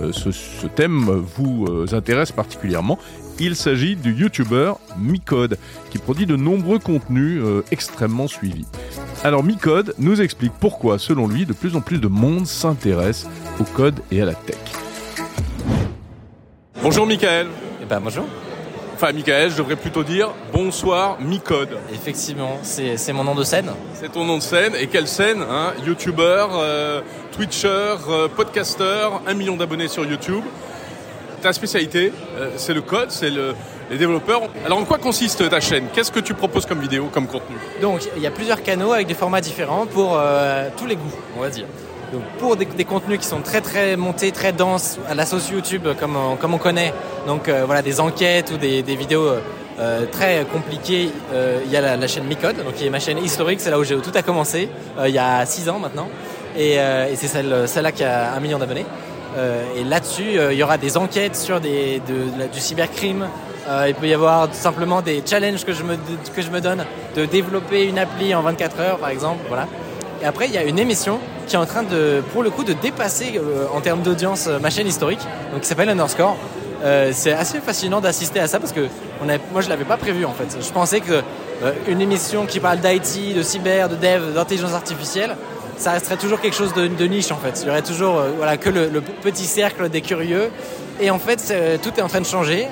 [0.00, 1.06] euh, ce, ce, thème
[1.36, 2.98] vous euh, intéresse particulièrement.
[3.40, 5.58] Il s'agit du YouTuber Micode,
[5.90, 8.66] qui produit de nombreux contenus euh, extrêmement suivis.
[9.22, 13.26] Alors Micode nous explique pourquoi, selon lui, de plus en plus de monde s'intéresse
[13.60, 14.58] au code et à la tech.
[16.82, 17.46] Bonjour Michael.
[17.80, 18.26] Eh ben bonjour.
[19.00, 21.78] Enfin, Michael, je devrais plutôt dire bonsoir, Micode.
[21.94, 23.70] Effectivement, c'est mon nom de scène.
[23.94, 24.72] C'est ton nom de scène.
[24.74, 25.72] Et quelle scène hein?
[25.86, 30.42] YouTuber, euh, Twitcher, euh, podcaster, un million d'abonnés sur YouTube.
[31.40, 33.54] Ta spécialité, euh, c'est le code, c'est le,
[33.88, 34.42] les développeurs.
[34.66, 35.84] Alors, en quoi consiste ta chaîne?
[35.94, 37.54] Qu'est-ce que tu proposes comme vidéo, comme contenu?
[37.80, 41.14] Donc, il y a plusieurs canaux avec des formats différents pour euh, tous les goûts,
[41.36, 41.66] on va dire.
[42.12, 45.86] Donc pour des, contenus qui sont très très montés, très denses, à la sauce YouTube
[46.00, 46.94] comme on, comme on connaît,
[47.26, 49.28] donc euh, voilà des enquêtes ou des, vidéos
[49.78, 53.18] euh, très compliquées, euh, il y a la, chaîne Micode, donc qui est ma chaîne
[53.18, 54.70] historique, c'est là où tout a commencé,
[55.04, 56.08] il y a 6 ans maintenant,
[56.56, 56.78] et,
[57.14, 58.86] c'est celle, celle-là qui a un million d'abonnés.
[59.76, 63.26] et là-dessus, il y aura des enquêtes sur des, de, de, du cybercrime,
[63.86, 65.96] il peut y avoir simplement des challenges que je, me,
[66.34, 69.68] que je me donne de développer une appli en 24 heures par exemple, voilà.
[70.22, 72.62] Et après, il y a une émission qui est en train de, pour le coup,
[72.62, 75.20] de dépasser euh, en termes d'audience ma chaîne historique,
[75.52, 76.36] donc qui s'appelle Underscore.
[76.84, 78.86] Euh, c'est assez fascinant d'assister à ça parce que
[79.22, 80.56] on a, moi je l'avais pas prévu en fait.
[80.60, 81.22] Je pensais que
[81.62, 85.36] euh, une émission qui parle d'IT, de cyber, de dev, d'intelligence artificielle,
[85.76, 87.60] ça resterait toujours quelque chose de, niche en fait.
[87.62, 90.50] Il y aurait toujours euh, voilà que le, petit cercle des curieux.
[91.00, 92.66] Et en fait, tout est en train de changer.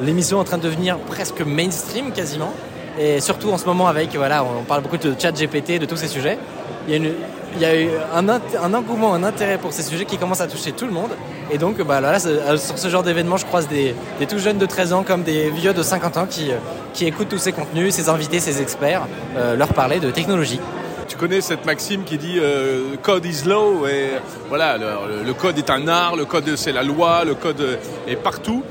[0.00, 2.52] L'émission est en train de devenir presque mainstream quasiment.
[3.00, 5.96] Et surtout en ce moment avec, voilà, on parle beaucoup de chat GPT, de tous
[5.96, 6.38] ces sujets.
[6.86, 7.14] Il y a, une,
[7.56, 10.46] il y a eu un, un, engouement, un intérêt pour ces sujets qui commence à
[10.46, 11.10] toucher tout le monde.
[11.50, 14.66] Et donc, bah, là, sur ce genre d'événement, je croise des, des, tout jeunes de
[14.66, 16.50] 13 ans comme des vieux de 50 ans qui,
[16.92, 20.60] qui écoutent tous ces contenus, ces invités, ces experts, euh, leur parler de technologie.
[21.08, 24.10] Tu connais cette maxime qui dit euh, code is law et
[24.48, 27.78] voilà le, le, code est un art, le code c'est la loi, le code
[28.08, 28.64] est partout.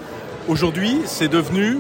[0.50, 1.80] Aujourd'hui, c'est devenu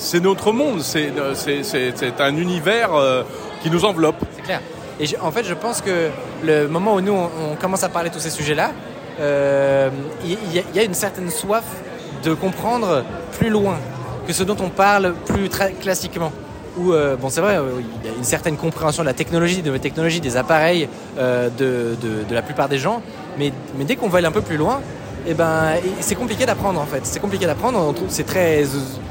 [0.00, 3.22] c'est notre monde, c'est un univers euh,
[3.62, 4.16] qui nous enveloppe.
[4.34, 4.60] C'est clair.
[5.00, 6.10] Et en fait, je pense que
[6.44, 8.72] le moment où nous, on, commence à parler de tous ces sujets-là,
[9.18, 9.88] il euh,
[10.24, 11.64] y, y, a une certaine soif
[12.22, 13.02] de comprendre
[13.38, 13.78] plus loin
[14.26, 15.48] que ce dont on parle plus
[15.80, 16.32] classiquement.
[16.76, 19.62] Où, euh, bon, c'est vrai, euh, il y a une certaine compréhension de la technologie,
[19.62, 20.86] de nouvelles technologies, des appareils
[21.16, 23.00] de, de- la plupart des gens,
[23.38, 24.80] mais, dès qu'on va aller un peu plus loin,
[25.26, 27.00] eh ben, c'est compliqué d'apprendre en fait.
[27.04, 28.64] C'est compliqué d'apprendre, c'est très,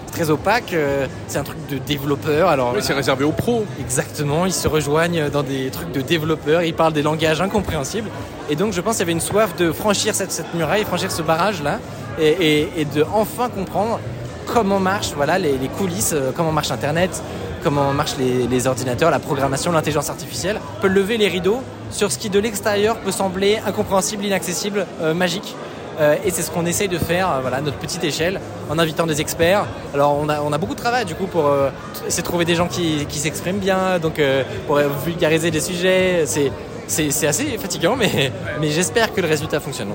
[0.10, 2.50] très opaque, euh, c'est un truc de développeur.
[2.50, 3.66] Alors, Oui, c'est réservé aux pros.
[3.80, 8.10] Exactement, ils se rejoignent dans des trucs de développeurs, ils parlent des langages incompréhensibles.
[8.50, 11.12] Et donc je pense qu'il y avait une soif de franchir cette, cette muraille, franchir
[11.12, 11.80] ce barrage-là,
[12.20, 14.00] et, et- et de enfin comprendre
[14.48, 17.22] comment marchent voilà, les, les coulisses, euh, comment marche Internet,
[17.64, 20.60] comment marchent les, les ordinateurs, la programmation, l'intelligence artificielle.
[20.78, 25.14] On peut lever les rideaux sur ce qui de l'extérieur peut sembler incompréhensible, inaccessible, euh,
[25.14, 25.56] magique.
[26.00, 28.40] Euh, et c'est ce qu'on essaye de faire, euh, voilà, à notre petite échelle,
[28.70, 29.66] en invitant des experts.
[29.94, 31.70] Alors on a, on a beaucoup de travail du coup pour euh,
[32.08, 34.22] essayer de trouver des gens qui, qui s'expriment bien, donc
[34.66, 36.24] pour vulgariser des sujets.
[36.26, 36.52] C'est,
[36.88, 39.90] c'est, c'est assez fatigant, mais, mais j'espère que le résultat fonctionne.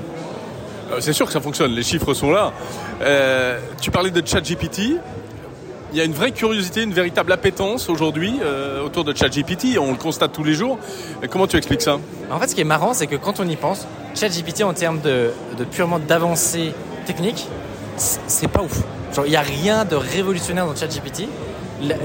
[0.99, 2.53] C'est sûr que ça fonctionne, les chiffres sont là.
[3.01, 4.97] Euh, tu parlais de ChatGPT.
[5.95, 9.77] Il y a une vraie curiosité, une véritable appétence aujourd'hui euh, autour de ChatGPT.
[9.79, 10.77] On le constate tous les jours.
[11.29, 13.55] Comment tu expliques ça En fait, ce qui est marrant, c'est que quand on y
[13.55, 15.31] pense, ChatGPT en termes de,
[15.71, 16.73] purement d'avancée
[17.05, 17.47] technique,
[17.95, 18.81] c'est pas ouf.
[19.23, 21.29] Il n'y a rien de révolutionnaire dans ChatGPT.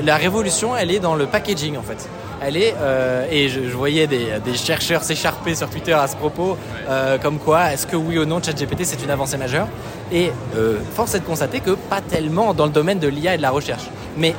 [0.04, 2.08] La révolution, elle est dans le packaging en fait.
[2.42, 6.16] Elle est, euh, et je, je voyais des, des chercheurs s'écharper sur Twitter à ce
[6.16, 6.56] propos,
[6.88, 9.68] euh, comme quoi, est-ce que oui ou non ChatGPT c'est une avancée majeure?
[10.10, 13.36] Et euh, force est de constater que pas tellement dans le domaine de l'IA et
[13.36, 13.84] de la recherche,
[14.16, 14.34] mais,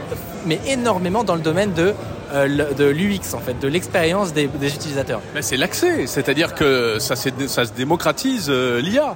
[0.46, 1.94] mais énormément dans le domaine de,
[2.34, 5.22] de l'UX en fait, de l'expérience des, des utilisateurs.
[5.36, 9.16] Mais c'est l'accès, c'est-à-dire que ça, se démocratise euh, l'IA.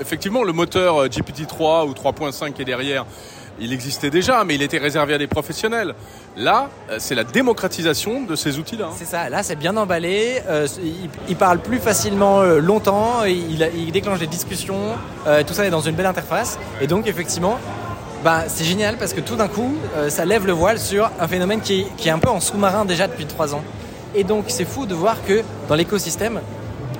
[0.00, 3.06] Effectivement, le moteur euh, GPT-3 ou 3.5 qui est derrière,
[3.60, 5.94] il existait déjà, mais il était réservé à des professionnels.
[6.36, 8.86] Là, euh, c'est la démocratisation de ces outils-là.
[8.86, 8.94] hein.
[8.96, 10.66] C'est ça, là c'est bien emballé, euh,
[11.28, 14.94] il, parle plus facilement euh, longtemps, il, il déclenche des discussions,
[15.26, 16.58] euh, tout ça est dans une belle interface.
[16.80, 17.58] Et donc effectivement,
[18.24, 19.74] bah, c'est génial parce que tout d'un coup,
[20.08, 22.84] ça lève le voile sur un phénomène qui, est- qui est un peu en sous-marin
[22.84, 23.62] déjà depuis trois ans.
[24.14, 26.40] Et donc c'est fou de voir que dans l'écosystème,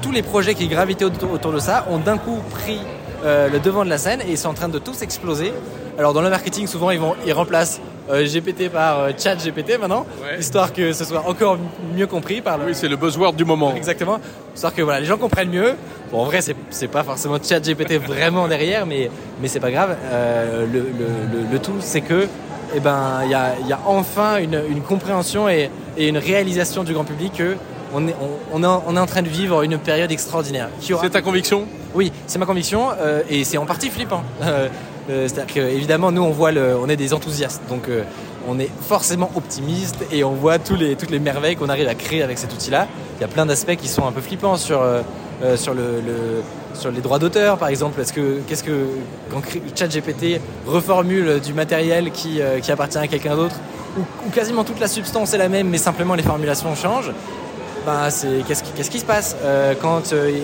[0.00, 2.78] tous les projets qui gravitaient autour, autour de ça ont d'un coup pris
[3.24, 5.52] le devant de la scène et ils sont en train de tous exploser.
[5.99, 9.78] Alors dans le marketing, souvent ils, vont, ils remplacent euh, GPT par euh, chat GPT
[9.80, 10.38] maintenant, Ouais.
[10.38, 11.59] histoire que ce soit encore
[11.94, 13.74] mieux compris par le, Oui, c'est le buzzword du moment.
[13.74, 14.18] Exactement.
[14.55, 15.74] Histoire que voilà, les gens comprennent mieux.
[16.12, 16.38] Bon, en vrai,
[16.70, 19.11] c'est pas forcément chat GPT vraiment derrière, mais,
[19.42, 19.96] mais c'est pas grave.
[20.05, 22.28] Euh, le, le, le, tout, c'est que
[22.74, 26.84] eh ben, il y a, y a enfin une, une compréhension et, et une réalisation
[26.84, 27.57] du grand public que
[27.94, 30.68] on est, on, on est, en- on est en train de vivre une période extraordinaire.
[30.92, 31.03] Aura...
[31.03, 31.64] C'est ta conviction?
[31.94, 34.22] Oui, c'est ma conviction euh, et c'est en partie flippant.
[34.42, 34.68] Euh,
[35.09, 38.02] C'est-à-dire que évidemment nous on voit le, on est des enthousiastes, donc euh,
[38.46, 41.94] on est forcément optimiste et on voit tous les, toutes les merveilles qu'on arrive à
[41.94, 42.86] créer avec cet outil-là.
[43.18, 45.00] Il y a plein d'aspects qui sont un peu flippants sur euh,
[45.42, 46.02] euh, sur le,
[46.74, 48.00] sur les droits d'auteur par exemple.
[48.00, 48.86] Est-ce que qu'est-ce que
[49.30, 49.40] quand
[49.74, 53.56] ChatGPT reformule du matériel qui, euh, qui appartient à quelqu'un d'autre
[53.98, 57.12] ou quasiment toute la substance est la même mais simplement les formulations changent
[57.88, 59.34] ben, c'est qu'est-ce qui, qu'est-ce qui se passe?
[59.42, 60.40] Euh, quand euh,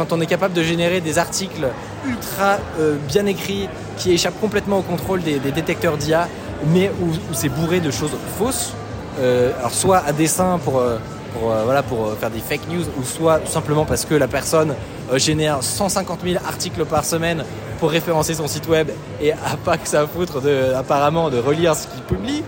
[0.00, 1.68] quand on est capable de générer des articles
[2.06, 6.26] ultra euh, bien écrits qui échappent complètement au contrôle des, détecteurs d'IA,
[6.72, 8.72] mais où, c'est bourré de choses fausses,
[9.18, 10.96] euh, soit à dessein pour euh,
[11.34, 14.74] voilà, pour faire des fake news, ou soit simplement parce que la personne
[15.16, 17.44] génère 150 000 articles par semaine
[17.78, 18.88] pour référencer son site web
[19.20, 22.42] et a pas que ça à foutre de, apparemment de relire ce qu'il publie.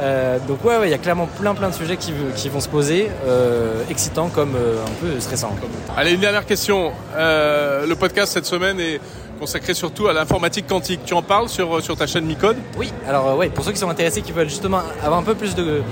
[0.00, 2.60] Euh, donc ouais, ouais, il y a clairement plein plein de sujets qui, qui vont
[2.60, 5.54] se poser, euh, excitants comme euh, un peu stressants.
[5.96, 6.92] Allez, une dernière question.
[7.16, 9.00] Le podcast cette semaine est
[9.40, 11.00] consacré surtout à l'informatique quantique.
[11.04, 12.56] Tu en parles sur, sur ta chaîne Micode?
[12.76, 15.54] Oui, alors ouais, pour ceux qui sont intéressés, qui veulent justement avoir un peu plus
[15.54, 15.82] de,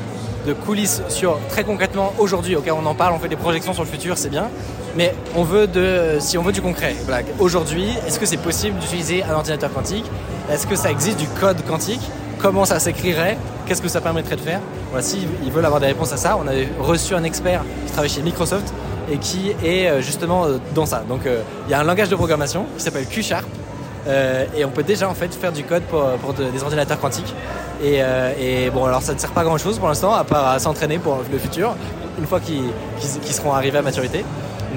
[0.46, 3.82] de coulisses sur très concrètement aujourd'hui, ok, on en parle, on fait des projections sur
[3.82, 4.48] le futur, c'est bien,
[4.96, 8.78] mais on veut de, si on veut du concret, voilà, aujourd'hui, est-ce que c'est possible
[8.78, 10.07] d'utiliser un ordinateur quantique?
[10.50, 12.02] Est-ce que ça existe du code quantique?
[12.47, 13.36] Comment ça s'écrirait
[13.66, 16.38] Qu'est-ce que ça permettrait de faire Voilà, s'ils ils veulent avoir des réponses à ça,
[16.40, 18.72] on avait reçu un expert qui travaille chez Microsoft
[19.11, 21.03] et qui est euh, justement euh, dans ça.
[21.09, 23.44] Donc euh, il y a un langage de programmation qui s'appelle Q Sharp
[24.07, 27.01] euh, et on peut déjà en fait faire du code pour, pour de- des ordinateurs
[27.01, 27.34] quantiques.
[27.84, 30.99] Et, bon, alors ça ne sert pas à grand chose pour l'instant, à part s'entraîner
[30.99, 31.74] pour le futur,
[32.16, 32.62] une fois qu'ils
[33.34, 34.24] seront arrivés à maturité.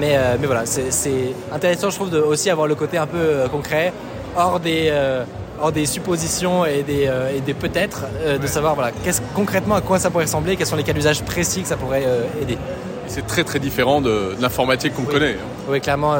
[0.00, 3.92] Mais, mais voilà, c'est intéressant, je trouve, de aussi avoir le côté un peu concret,
[4.36, 4.92] hors des,
[5.60, 9.74] hors des suppositions et des, euh, et des peut-être, euh, de savoir voilà, qu'est-ce- concrètement
[9.76, 12.22] à quoi ça pourrait ressembler, quels sont les cas d'usage précis que ça pourrait euh,
[12.42, 12.56] aider.
[13.06, 15.32] C'est très très différent de, de l'informatique qu'on connaît.
[15.32, 15.64] hein.
[15.68, 16.14] Oui, clairement,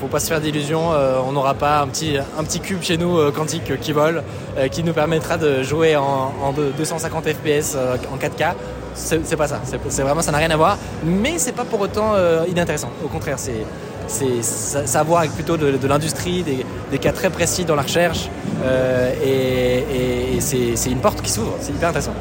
[0.00, 0.90] faut pas se faire d'illusions.
[1.28, 4.24] on n'aura pas un petit, un petit cube chez nous quantique qui vole,
[4.72, 7.76] qui nous permettra de jouer en, en de- 250 FPS
[8.12, 8.54] en 4K.
[8.94, 9.60] C'est c'est pas ça.
[9.64, 10.76] C'est c'est vraiment, ça n'a rien à voir.
[11.04, 12.14] Mais c'est pas pour autant
[12.48, 12.90] inintéressant.
[13.04, 13.64] Au contraire, c'est
[14.12, 17.30] c'est ça, ça a à voir avec plutôt de, de l'industrie, des, des cas très
[17.30, 18.28] précis dans la recherche,
[18.64, 21.56] euh, et, c'est c'est une porte qui s'ouvre.
[21.60, 22.14] C'est hyper intéressant.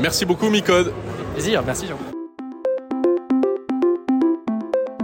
[0.00, 0.92] Merci beaucoup, Micode.
[1.34, 1.96] Plaisir, merci Jean.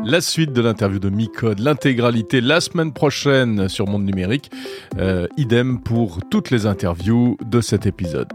[0.04, 4.50] La suite de l'interview de Micode, l'intégralité la semaine prochaine sur Monde Numérique.
[4.98, 8.28] Euh, idem pour toutes les interviews de cet épisode.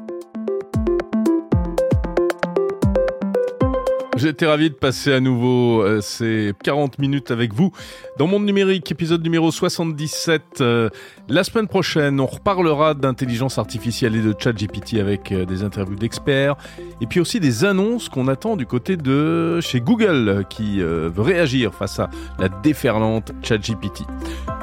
[4.16, 7.72] J'étais ravi de passer à nouveau euh, ces 40 minutes avec vous
[8.18, 10.61] dans Monde Numérique, épisode numéro 77.
[10.61, 10.89] Euh,
[11.28, 15.97] la semaine prochaine, on reparlera d'intelligence artificielle et de chat GPT avec euh, des interviews
[15.97, 16.55] d'experts
[17.01, 21.22] et puis aussi des annonces qu'on attend du côté de chez Google euh, qui veut
[21.22, 22.09] réagir face à
[22.39, 24.03] la déferlante ChatGPT.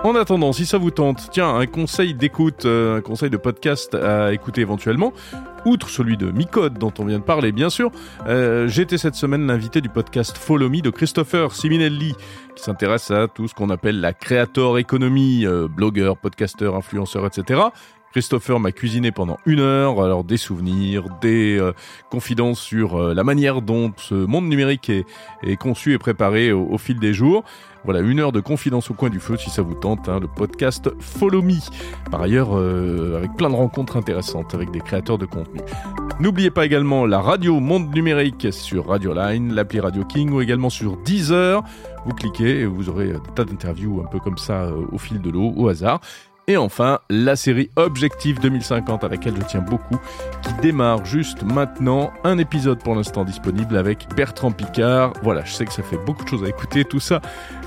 [0.04, 3.94] En attendant, si ça vous tente, tiens, un conseil d'écoute, euh, un conseil de podcast
[3.94, 5.12] à écouter éventuellement,
[5.64, 7.92] outre celui de Micode dont on vient de parler, bien sûr,
[8.26, 12.14] euh, j'étais cette semaine l'invité du podcast Follow Me de Christopher Siminelli,
[12.56, 17.60] qui s'intéresse à tout ce qu'on appelle la creator economy, euh, blogueur, podcasteur, influenceur, etc.
[18.10, 21.72] Christopher m'a cuisiné pendant une heure, alors des souvenirs, des euh,
[22.10, 27.14] confidences sur la manière dont ce monde numérique est, conçu et préparé au fil des
[27.14, 27.44] jours.
[27.84, 30.28] Voilà, une heure de confidence au coin du feu si ça vous tente, hein, le
[30.28, 31.54] podcast Follow Me.
[32.10, 35.60] Par ailleurs, euh, avec plein de rencontres intéressantes avec des créateurs de contenu.
[36.20, 40.70] N'oubliez pas également la radio Monde Numérique sur Radio Line, l'appli Radio King ou également
[40.70, 41.62] sur Deezer.
[42.04, 45.20] Vous cliquez et vous aurez des tas d'interviews un peu comme ça euh, au fil
[45.20, 46.00] de l'eau, au hasard.
[46.48, 49.96] Et enfin, la série Objectif 2050 à laquelle je tiens beaucoup,
[50.42, 52.12] qui démarre juste maintenant.
[52.24, 55.12] Un épisode pour l'instant disponible avec Bertrand Picard.
[55.22, 57.20] Voilà, je sais que ça fait beaucoup de choses à écouter, tout ça.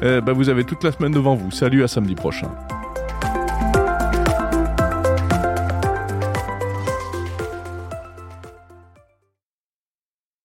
[0.04, 1.52] Euh, bah, vous avez toute la semaine devant vous.
[1.52, 2.52] Salut, à samedi prochain.